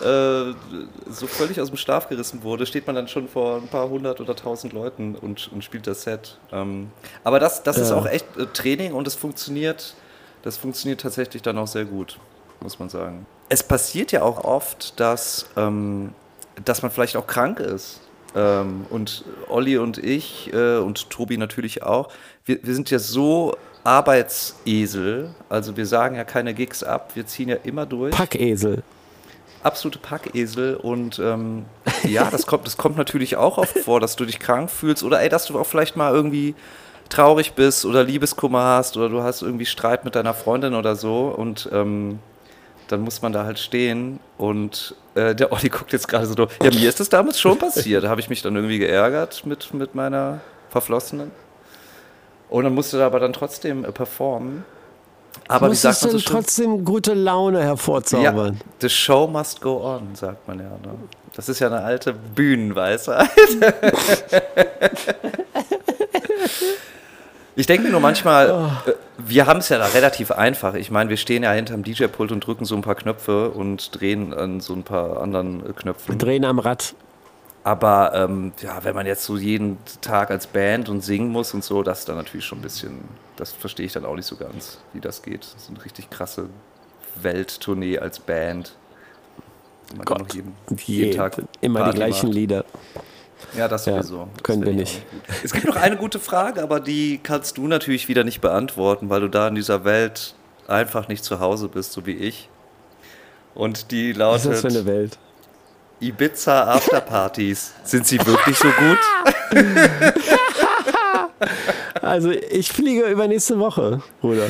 [0.00, 4.18] so völlig aus dem Schlaf gerissen wurde, steht man dann schon vor ein paar hundert
[4.18, 6.38] oder tausend Leuten und, und spielt das Set.
[6.52, 6.90] Ähm,
[7.22, 7.82] aber das, das ja.
[7.82, 9.94] ist auch echt äh, Training und es funktioniert
[10.46, 12.20] das funktioniert tatsächlich dann auch sehr gut,
[12.60, 13.26] muss man sagen.
[13.48, 16.12] Es passiert ja auch oft, dass, ähm,
[16.64, 18.00] dass man vielleicht auch krank ist.
[18.36, 22.10] Ähm, und Olli und ich äh, und Tobi natürlich auch,
[22.44, 25.34] wir, wir sind ja so Arbeitsesel.
[25.48, 28.14] Also wir sagen ja keine Gigs ab, wir ziehen ja immer durch.
[28.14, 28.84] Packesel.
[29.64, 31.64] Absolute Packesel und ähm,
[32.04, 35.20] ja, das kommt, das kommt natürlich auch oft vor, dass du dich krank fühlst oder
[35.20, 36.54] ey, dass du auch vielleicht mal irgendwie
[37.08, 41.26] traurig bist oder Liebeskummer hast oder du hast irgendwie Streit mit deiner Freundin oder so
[41.28, 42.18] und ähm,
[42.88, 46.52] dann muss man da halt stehen und äh, der Olli guckt jetzt gerade so durch.
[46.62, 48.04] Ja, mir ist das damals schon passiert.
[48.04, 50.40] Da habe ich mich dann irgendwie geärgert mit, mit meiner
[50.70, 51.30] Verflossenen.
[52.48, 54.64] Und dann musste er aber dann trotzdem äh, performen.
[55.48, 58.54] Aber wie sagt man so trotzdem gute Laune hervorzaubern?
[58.54, 60.64] Ja, the show must go on, sagt man ja.
[60.64, 60.94] Ne?
[61.34, 63.28] Das ist ja eine alte Bühnenweisheit.
[67.58, 68.50] Ich denke mir nur manchmal,
[68.86, 68.92] oh.
[69.16, 70.74] wir haben es ja da relativ einfach.
[70.74, 74.34] Ich meine, wir stehen ja hinterm DJ-Pult und drücken so ein paar Knöpfe und drehen
[74.34, 76.14] an so ein paar anderen äh, Knöpfen.
[76.14, 76.94] Wir drehen am Rad.
[77.64, 81.64] Aber ähm, ja, wenn man jetzt so jeden Tag als Band und singen muss und
[81.64, 83.00] so, das ist dann natürlich schon ein bisschen,
[83.36, 85.40] das verstehe ich dann auch nicht so ganz, wie das geht.
[85.40, 86.50] Das ist eine richtig krasse
[87.16, 88.76] Welttournee als Band.
[89.96, 90.54] Man Gott, jeden,
[90.84, 92.34] jeden Tag immer die gleichen macht.
[92.34, 92.64] Lieder.
[93.56, 94.18] Ja, das sowieso.
[94.18, 95.02] Ja, können wir nicht.
[95.42, 99.20] Es gibt noch eine gute Frage, aber die kannst du natürlich wieder nicht beantworten, weil
[99.20, 100.34] du da in dieser Welt
[100.68, 102.48] einfach nicht zu Hause bist, so wie ich.
[103.54, 104.46] Und die lautet.
[104.46, 105.18] Was ist das für eine Welt?
[106.00, 107.72] Ibiza Afterpartys.
[107.84, 108.98] Sind sie wirklich so gut?
[112.02, 114.48] also, ich fliege übernächste Woche, Bruder.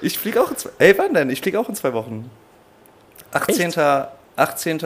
[0.00, 0.70] Ich fliege auch in zwei.
[0.78, 1.30] Ey, wann denn?
[1.30, 2.30] Ich fliege auch in zwei Wochen.
[3.32, 3.72] 18.
[4.36, 4.78] 18.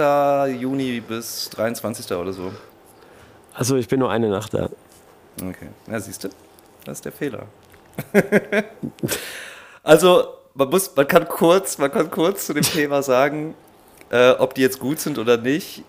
[0.59, 2.11] Juni bis 23.
[2.17, 2.53] oder so.
[3.59, 4.71] Also ich bin nur eine Nacht da.
[5.43, 6.29] Okay, na siehst du,
[6.85, 7.47] das ist der Fehler.
[9.83, 13.55] also man muss, man kann kurz, man kann kurz zu dem Thema sagen,
[14.11, 15.83] äh, ob die jetzt gut sind oder nicht.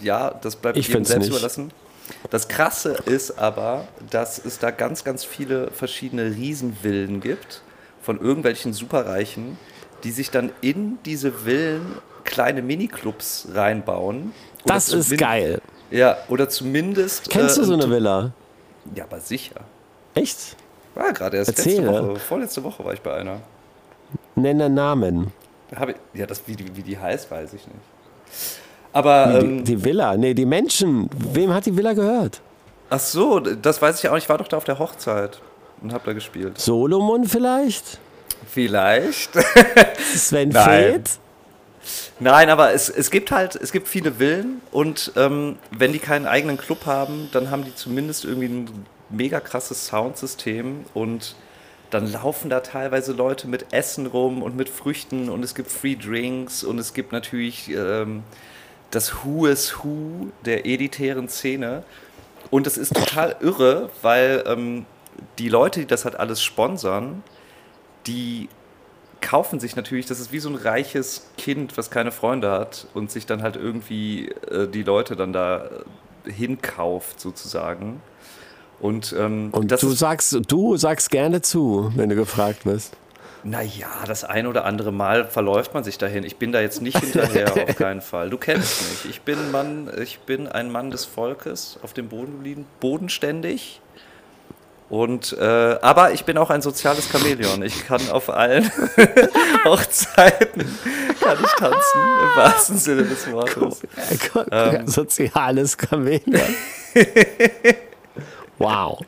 [0.00, 1.36] Ja, das bleibt ich jedem selbst nicht.
[1.36, 1.72] überlassen.
[2.30, 7.62] Das Krasse ist aber, dass es da ganz, ganz viele verschiedene Riesenvillen gibt
[8.02, 9.58] von irgendwelchen Superreichen,
[10.04, 14.32] die sich dann in diese Villen kleine Miniclubs reinbauen.
[14.64, 15.60] Das ist geil.
[15.92, 17.28] Ja, oder zumindest.
[17.30, 18.32] Kennst du so eine Villa?
[18.94, 19.60] Ja, aber sicher.
[20.14, 20.56] Echt?
[20.94, 21.86] War gerade erst Erzähle.
[21.90, 23.40] letzte Woche, vorletzte Woche war ich bei einer.
[24.34, 25.32] Nenne Namen.
[25.74, 28.58] Hab ich, ja, das, wie, die, wie die heißt, weiß ich nicht.
[28.92, 29.26] Aber.
[29.40, 31.08] Die, Ähm, die Villa, nee, die Menschen.
[31.16, 32.40] Wem hat die Villa gehört?
[32.90, 34.24] ach so, das weiß ich ja auch nicht.
[34.24, 35.40] Ich war doch da auf der Hochzeit
[35.82, 36.58] und hab da gespielt.
[36.60, 37.98] Solomon vielleicht?
[38.46, 39.30] Vielleicht.
[40.14, 40.52] Sven.
[40.52, 41.18] Feth?
[42.20, 46.26] Nein, aber es, es gibt halt, es gibt viele Villen und ähm, wenn die keinen
[46.26, 51.34] eigenen Club haben, dann haben die zumindest irgendwie ein mega krasses Soundsystem und
[51.90, 55.96] dann laufen da teilweise Leute mit Essen rum und mit Früchten und es gibt Free
[55.96, 58.22] Drinks und es gibt natürlich ähm,
[58.90, 61.84] das Who is Who der elitären Szene.
[62.50, 64.86] Und es ist total irre, weil ähm,
[65.38, 67.22] die Leute, die das halt alles sponsern,
[68.06, 68.48] die
[69.22, 73.10] kaufen sich natürlich, das ist wie so ein reiches Kind, was keine Freunde hat und
[73.10, 75.64] sich dann halt irgendwie äh, die Leute dann da
[76.26, 78.02] äh, hinkauft sozusagen.
[78.80, 82.96] Und, ähm, Und du ist, sagst, du sagst gerne zu, wenn du gefragt wirst.
[83.44, 86.24] naja, das ein oder andere Mal verläuft man sich dahin.
[86.24, 88.28] Ich bin da jetzt nicht hinterher, auf keinen Fall.
[88.30, 89.10] Du kennst mich.
[89.10, 93.80] Ich bin, Mann, ich bin ein Mann des Volkes, auf dem Boden geblieben, bodenständig.
[94.92, 97.62] Und, äh, aber ich bin auch ein soziales Chamäleon.
[97.62, 98.70] Ich kann auf allen
[99.64, 100.66] Hochzeiten
[101.18, 103.80] kann ich tanzen, im wahrsten Sinne des Wortes.
[104.50, 104.86] Ähm.
[104.86, 106.42] Soziales Chameleon.
[108.58, 109.00] wow.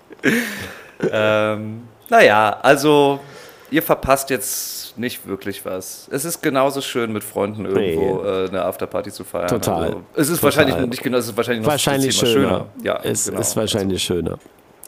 [1.13, 3.21] Ähm, naja, also
[3.71, 6.09] ihr verpasst jetzt nicht wirklich was.
[6.11, 9.49] Es ist genauso schön, mit Freunden irgendwo äh, eine Afterparty zu feiern.
[9.49, 9.83] Total.
[9.83, 10.57] Also, es ist Total.
[10.57, 12.67] wahrscheinlich nicht genau, es ist wahrscheinlich noch Wahrscheinlich zehnmal schöner.
[12.83, 13.41] Ja, es genau.
[13.43, 14.39] ist wahrscheinlich schöner.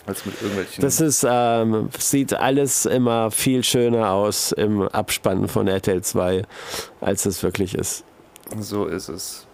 [0.07, 0.83] Als, mit irgendwelchen.
[0.83, 6.43] Das ist, ähm, sieht alles immer viel schöner aus im Abspann von RTL 2,
[7.01, 8.05] als es wirklich ist.
[8.61, 9.47] so ist es.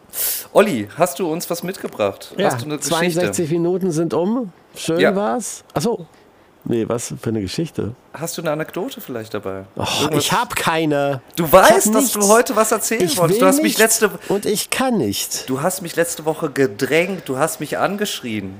[0.53, 2.35] Olli, hast du uns was mitgebracht?
[2.37, 3.55] Ja, hast du eine 62 Geschichte?
[3.55, 4.53] Minuten sind um.
[4.77, 5.17] Schön Ja.
[5.17, 5.65] war's.
[5.73, 6.07] Achso.
[6.65, 7.95] Nee, was für eine Geschichte?
[8.15, 9.65] Hast du eine Anekdote vielleicht dabei?
[9.75, 11.21] Oh, ich habe keine.
[11.35, 12.29] Du weißt, dass du nichts.
[12.29, 13.41] heute was erzählen Ich wolltest.
[13.41, 15.49] will Du hast mich nicht letzte und ich kann nicht.
[15.49, 18.55] Du hast mich letzte Woche gedrängt, du hast mich angeschrien.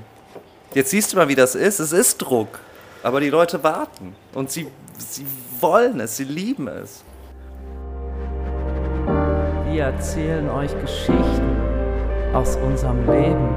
[0.73, 1.79] Jetzt siehst du mal, wie das ist.
[1.79, 2.59] Es ist Druck.
[3.03, 4.15] Aber die Leute warten.
[4.33, 4.67] Und sie,
[4.97, 5.25] sie
[5.59, 7.03] wollen es, sie lieben es.
[9.71, 11.57] Wir erzählen euch Geschichten
[12.33, 13.49] aus unserem Leben,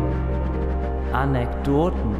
[1.12, 2.16] Anekdoten,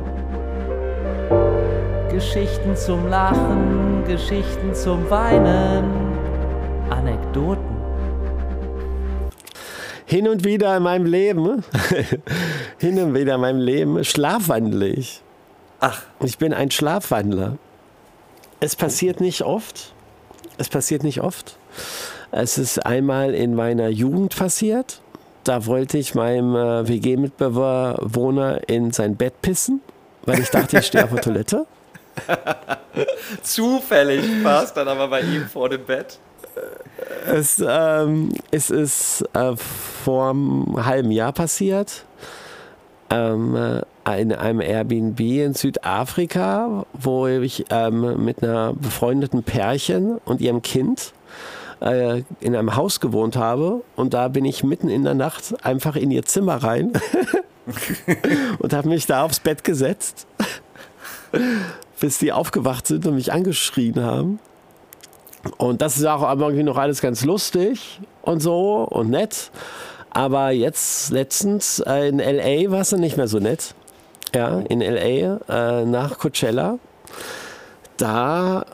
[2.10, 5.84] Geschichten zum Lachen, Geschichten zum Weinen,
[6.88, 7.75] Anekdoten.
[10.06, 11.64] Hin und wieder in meinem Leben,
[12.78, 15.22] hin und wieder in meinem Leben schlafwandle ich.
[15.80, 17.58] Ach, Ich bin ein Schlafwandler.
[18.60, 19.92] Es passiert nicht oft.
[20.58, 21.58] Es passiert nicht oft.
[22.30, 25.00] Es ist einmal in meiner Jugend passiert.
[25.44, 29.80] Da wollte ich meinem äh, WG-Mitbewohner in sein Bett pissen,
[30.24, 31.66] weil ich dachte, ich stehe auf der Toilette.
[33.42, 36.18] zufällig war es dann aber bei ihm vor dem Bett.
[37.26, 42.04] Es, ähm, es ist äh, vor einem halben Jahr passiert.
[43.10, 43.82] Ähm, äh,
[44.20, 51.12] in einem Airbnb in Südafrika, wo ich ähm, mit einer befreundeten Pärchen und ihrem Kind
[51.80, 53.82] äh, in einem Haus gewohnt habe.
[53.96, 56.92] Und da bin ich mitten in der Nacht einfach in ihr Zimmer rein
[58.58, 60.26] und habe mich da aufs Bett gesetzt,
[62.00, 64.38] bis die aufgewacht sind und mich angeschrien haben.
[65.58, 69.50] Und das ist auch irgendwie noch alles ganz lustig und so und nett.
[70.10, 73.74] Aber jetzt letztens äh, in LA war es dann nicht mehr so nett.
[74.34, 75.38] Ja, in LA
[75.80, 76.78] äh, nach Coachella.
[77.96, 78.64] Da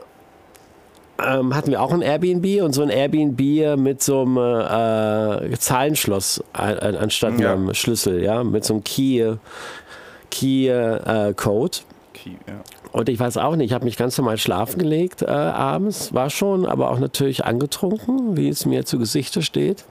[1.24, 6.42] ähm, hatten wir auch ein Airbnb und so ein Airbnb mit so einem äh, Zahlenschloss
[6.52, 7.52] an, an- anstatt Ja.
[7.52, 9.34] einem Schlüssel, ja, mit so einem Key,
[10.30, 11.78] Key äh, Code.
[12.14, 12.54] Okay, ja.
[12.92, 16.28] Und ich weiß auch nicht, ich habe mich ganz normal schlafen gelegt äh, abends, war
[16.28, 19.84] schon, aber auch natürlich angetrunken, wie es mir zu Gesichte steht.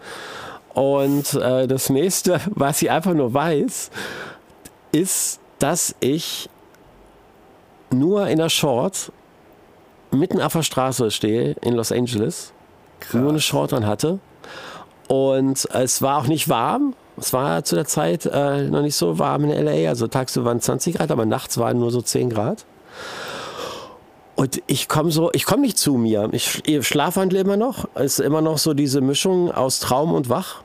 [0.74, 3.90] Und äh, das nächste, was ich einfach nur weiß,
[4.92, 6.50] ist, dass ich
[7.90, 9.12] nur in der Short
[10.12, 12.54] mitten auf der Straße stehe in Los Angeles,
[13.14, 14.20] nur eine Short an hatte.
[15.08, 16.94] Und es war auch nicht warm.
[17.18, 19.90] Es war zu der Zeit äh, noch nicht so warm in LA.
[19.90, 22.66] Also tagsüber waren 20 Grad, aber nachts waren nur so 10 Grad.
[24.36, 26.30] Und ich komme so, ich komme nicht zu mir.
[26.32, 27.88] Ich, ich schlafwandle immer noch.
[27.94, 30.64] Es ist immer noch so diese Mischung aus Traum und Wach.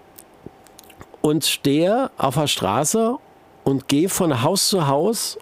[1.20, 3.16] Und stehe auf der Straße
[3.64, 5.38] und gehe von Haus zu Haus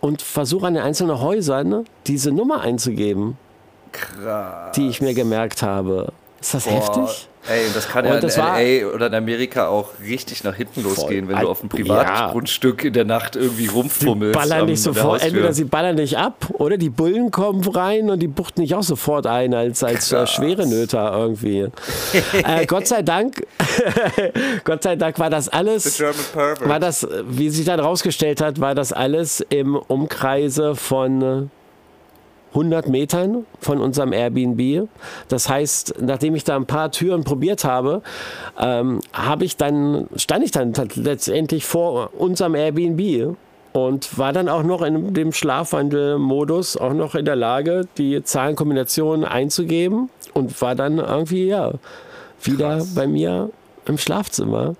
[0.00, 3.36] und versuche an den einzelnen Häusern diese Nummer einzugeben,
[3.92, 4.72] Krass.
[4.76, 6.12] die ich mir gemerkt habe.
[6.40, 7.28] Ist das Boah, heftig?
[7.48, 10.54] Ey, das kann ja Und in das war- LA oder in Amerika auch richtig nach
[10.54, 11.76] hinten losgehen, wenn du auf einem Ja.
[11.76, 14.34] Privatgrundstück in der Nacht irgendwie rumfummelst.
[14.38, 18.10] ballern dich an der sofort, entweder sie ballern dich ab oder die Bullen kommen rein
[18.10, 20.32] und die buchten dich auch sofort ein als, als äh, Krass.
[20.32, 21.68] schwere Nöter irgendwie.
[22.32, 23.46] äh, Gott sei Dank,
[24.64, 26.00] Gott sei Dank war das alles,
[26.64, 31.50] war das, wie sich dann rausgestellt hat, war das alles im Umkreise von
[32.56, 34.88] 100 Metern von unserem Airbnb.
[35.28, 38.02] Das heißt, nachdem ich da ein paar Türen probiert habe,
[38.58, 43.36] ähm, habe ich dann, stand ich dann letztendlich vor unserem Airbnb
[43.74, 49.26] und war dann auch noch in dem Schlafwandelmodus auch noch in der Lage, die Zahlenkombinationen
[49.26, 51.72] einzugeben und war dann irgendwie ja
[52.42, 52.94] wieder Krass.
[52.94, 53.50] bei mir
[53.84, 54.76] im Schlafzimmer.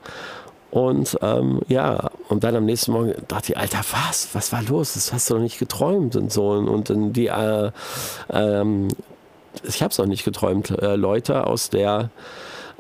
[0.71, 4.29] Und ähm, ja, und dann am nächsten Morgen dachte ich, Alter, was?
[4.33, 4.95] Was war los?
[4.95, 6.51] Das hast du doch nicht geträumt und so.
[6.51, 7.71] Und, und dann die, äh,
[8.31, 8.89] ähm,
[9.63, 12.11] ich habe es noch nicht geträumt, äh, Leute aus der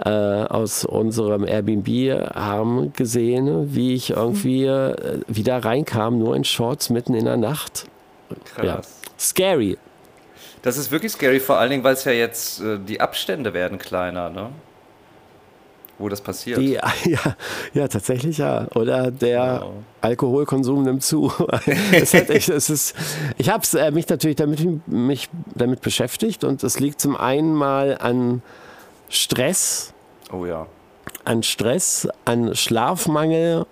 [0.04, 1.88] äh, aus unserem Airbnb
[2.34, 7.86] haben gesehen, wie ich irgendwie äh, wieder reinkam, nur in Shorts mitten in der Nacht.
[8.58, 8.74] Ja.
[8.74, 9.00] Krass.
[9.18, 9.78] Scary.
[10.62, 13.78] Das ist wirklich scary, vor allen Dingen, weil es ja jetzt äh, die Abstände werden
[13.78, 14.50] kleiner, ne?
[15.98, 16.58] Wo das passiert.
[16.58, 16.72] Die,
[17.04, 17.36] ja,
[17.72, 18.68] ja, tatsächlich ja.
[18.74, 19.72] Oder der Wow.
[20.02, 21.32] Alkoholkonsum nimmt zu.
[21.92, 22.94] es hat echt, es ist,
[23.38, 27.96] ich habe äh, mich natürlich damit, mich damit beschäftigt und es liegt zum einen mal
[27.98, 28.42] an
[29.08, 29.94] Stress,
[30.32, 30.66] oh ja.
[31.24, 33.64] an Stress, an Schlafmangel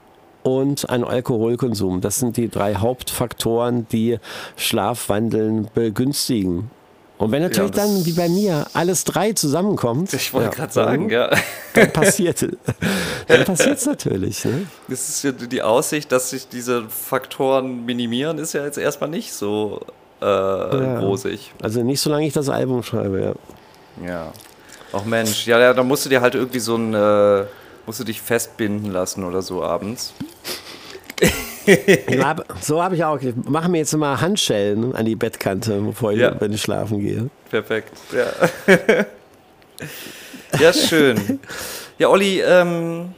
[0.43, 2.01] und an Alkoholkonsum.
[2.01, 4.19] Das sind die drei Hauptfaktoren, die
[4.57, 6.71] Schlafwandeln begünstigen.
[7.17, 10.73] Und wenn natürlich das- dann, wie bei mir, alles drei zusammenkommt, Ich wollte ja, gerade
[10.73, 11.31] sagen, ja.
[11.75, 12.45] dann passiert
[13.29, 14.45] dann passiert's natürlich.
[14.45, 14.67] Ne?
[14.89, 19.33] Das ist ja die Aussicht, dass sich diese Faktoren minimieren, ist ja jetzt erstmal nicht
[19.33, 19.81] so
[20.21, 21.53] äh, rosig.
[21.63, 23.37] Also nicht solange ich das Album schreibe,
[24.01, 24.07] ja.
[24.07, 24.33] Ja.
[24.93, 27.45] Ach Mensch, ja, ja, da musst du dir halt irgendwie so ein, äh,
[27.87, 30.15] musst du dich festbinden lassen oder so abends.
[31.67, 33.21] Ich hab, so habe ich auch.
[33.21, 36.39] Ich mache mir jetzt immer Handschellen an die Bettkante, bevor ich, Ja.
[36.41, 37.31] wenn ich schlafen gehe.
[37.51, 38.75] Perfekt, ja.
[40.61, 41.41] ja, schön.
[41.99, 43.15] Ja, Olli, ähm,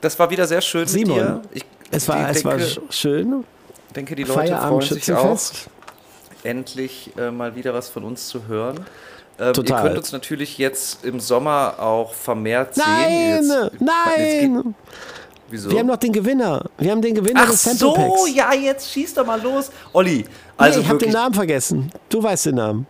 [0.00, 1.42] das war wieder sehr schön Simon, mit dir.
[1.54, 3.44] Ich Es war, ich es war denke, sch- schön.
[3.94, 5.40] denke, die Leute freuen Feierabend sich auch,
[6.44, 8.84] endlich äh, mal wieder was von uns zu hören.
[9.38, 9.78] Ähm, Total.
[9.78, 12.84] Ihr könnt uns natürlich jetzt im Sommer auch vermehrt sehen.
[12.86, 13.80] Nein, Jetzt- Jetzt geht,
[14.52, 14.74] nein.
[15.52, 15.70] Wieso?
[15.70, 16.64] Wir haben noch den Gewinner.
[16.78, 18.34] Wir haben den Gewinner Ach des Sample so, Packs.
[18.34, 19.70] ja, jetzt schieß doch mal los.
[19.92, 20.24] Olli, Nee,
[20.56, 21.90] also ich habe den Namen vergessen.
[22.08, 22.86] Du weißt den Namen.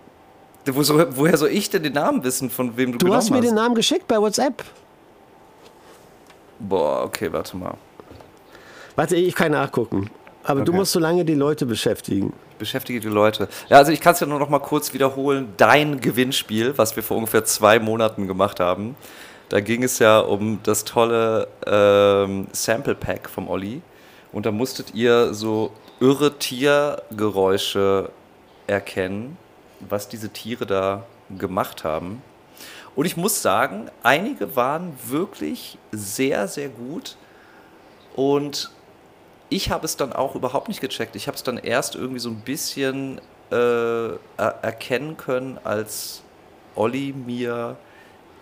[0.67, 3.31] wo, so, woher soll ich denn den Namen wissen, von wem du, Du genommen hast
[3.31, 3.47] mir hast?
[3.47, 4.63] den Namen geschickt bei WhatsApp.
[6.59, 7.75] Boah, okay, warte mal.
[8.97, 10.11] Warte, ich kann nachgucken.
[10.45, 10.79] Aber du Okay.
[10.79, 12.33] musst so lange die Leute beschäftigen.
[12.59, 13.49] Beschäftige die Leute.
[13.69, 15.53] Ja, also ich kann es ja nur noch mal kurz wiederholen.
[15.57, 18.97] Dein Gewinnspiel, was wir vor ungefähr zwei Monaten gemacht haben.
[19.53, 23.83] Da ging es ja um das tolle ähm, Sample Pack vom Olli.
[24.33, 28.09] Und da musstet ihr so irre Tiergeräusche
[28.67, 29.37] erkennen,
[29.81, 31.05] was diese Tiere da
[31.37, 32.23] gemacht haben.
[32.97, 37.19] Und ich muss sagen, einige waren wirklich sehr, sehr gut.
[38.17, 38.71] Und
[39.51, 41.15] ich habe es dann auch überhaupt nicht gecheckt.
[41.15, 44.19] Ich habe es dann erst irgendwie so ein bisschen äh, er
[44.63, 46.23] erkennen können, als
[46.75, 47.77] Olli mir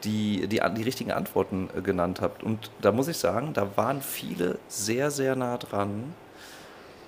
[0.05, 2.42] die, die, die richtigen Antworten äh, genannt hat.
[2.42, 6.14] Und da muss ich sagen, da waren viele sehr, sehr nah dran.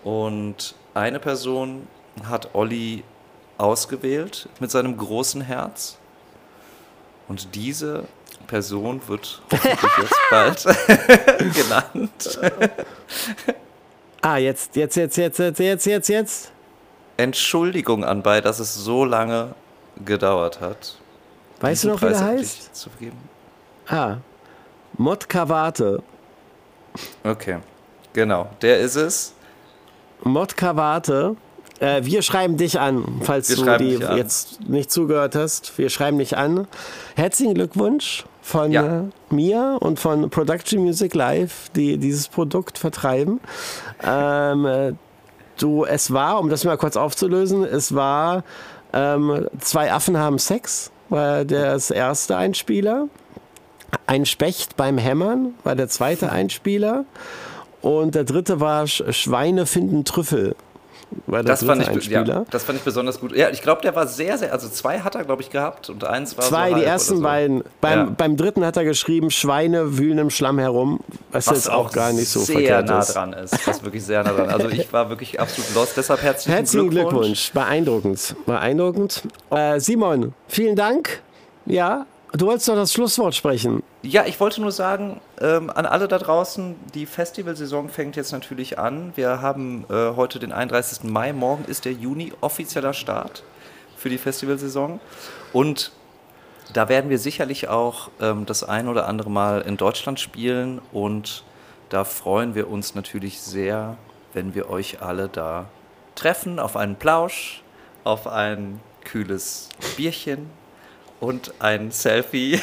[0.04, 1.86] Und eine Person
[2.24, 3.04] hat Olli
[3.58, 5.98] ausgewählt mit seinem großen Herz.
[7.28, 8.04] Und diese
[8.46, 12.38] Person wird hoffentlich jetzt bald genannt.
[14.20, 16.52] Ah, jetzt, jetzt, jetzt, jetzt, jetzt, jetzt, jetzt, jetzt.
[17.16, 19.54] Entschuldigung anbei, dass es so lange
[20.04, 20.98] gedauert hat.
[21.62, 22.74] Weißt du noch, wie der heißt?
[22.74, 23.16] Zu vergeben.
[23.88, 24.16] Ah,
[24.98, 26.02] Mod Kavate.
[27.24, 27.58] Okay,
[28.12, 29.32] genau, der ist es.
[30.22, 31.36] Mod Kavate.
[31.80, 34.16] Äh, wir schreiben dich an, falls Wir du die an.
[34.16, 35.76] jetzt nicht zugehört hast.
[35.78, 36.68] Wir schreiben dich an.
[37.16, 39.00] Herzlichen Glückwunsch von Ja.
[39.00, 43.40] äh, mir und von Production Music Live, die dieses Produkt vertreiben.
[44.04, 44.92] Ähm, äh,
[45.58, 48.44] du, es war, um das mal kurz aufzulösen, es war
[48.92, 53.08] ähm, zwei Affen haben Sex, war das erste Einspieler.
[54.06, 57.04] Ein Specht beim Hämmern war der zweite Einspieler.
[57.82, 60.56] Und der dritte war Sch Schweine finden Trüffel.
[61.26, 63.34] War der Das fand, ich, ja, das fand ich besonders gut.
[63.36, 66.04] Ja, ich glaube, der war sehr, sehr, also zwei hat er, glaube ich, gehabt und
[66.04, 67.22] eins war so Zwei, halb die ersten so.
[67.22, 67.64] beiden.
[67.80, 68.14] Beim, Ja.
[68.16, 71.00] beim dritten hat er geschrieben, Schweine wühlen im Schlamm herum,
[71.30, 73.14] was, Was jetzt auch gar nicht so sehr verkehrt nah ist.
[73.14, 73.66] dran ist.
[73.66, 74.50] Was wirklich sehr nah dran.
[74.50, 75.96] Also ich war wirklich absolut lost.
[75.96, 77.50] Deshalb herzlichen, Herzlichen Glückwunsch.
[77.50, 77.52] Glückwunsch.
[77.52, 78.36] Beeindruckend.
[78.46, 79.22] Beeindruckend.
[79.50, 81.20] Äh, Simon, vielen Dank.
[81.66, 83.82] Ja, Du wolltest doch das Schlusswort sprechen.
[84.00, 88.78] Ja, ich wollte nur sagen, ähm, an alle da draußen, die Festivalsaison fängt jetzt natürlich
[88.78, 89.12] an.
[89.16, 91.04] Wir haben äh, heute den 31.
[91.04, 93.42] Mai, morgen ist der Juni offizieller Start
[93.98, 94.98] für die Festivalsaison.
[95.52, 95.92] Und
[96.72, 101.44] da werden wir sicherlich auch ähm, das ein oder andere Mal in Deutschland spielen und
[101.90, 103.98] da freuen wir uns natürlich sehr,
[104.32, 105.66] wenn wir euch alle da
[106.14, 107.62] treffen auf einen Plausch,
[108.04, 109.68] auf ein kühles
[109.98, 110.48] Bierchen
[111.22, 112.60] und ein Selfie.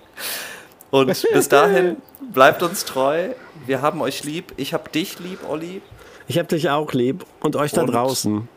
[0.90, 1.98] und bis dahin
[2.32, 3.28] bleibt uns treu.
[3.66, 4.54] Wir haben euch lieb.
[4.56, 5.82] Ich hab dich lieb, Olli.
[6.26, 8.48] Ich hab dich auch lieb und euch da Und draußen.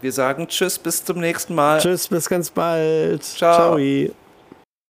[0.00, 1.78] Wir sagen Tschüss, bis zum nächsten Mal.
[1.78, 3.22] Tschüss, bis ganz bald.
[3.22, 3.76] Ciao.
[3.76, 4.14] Ciao.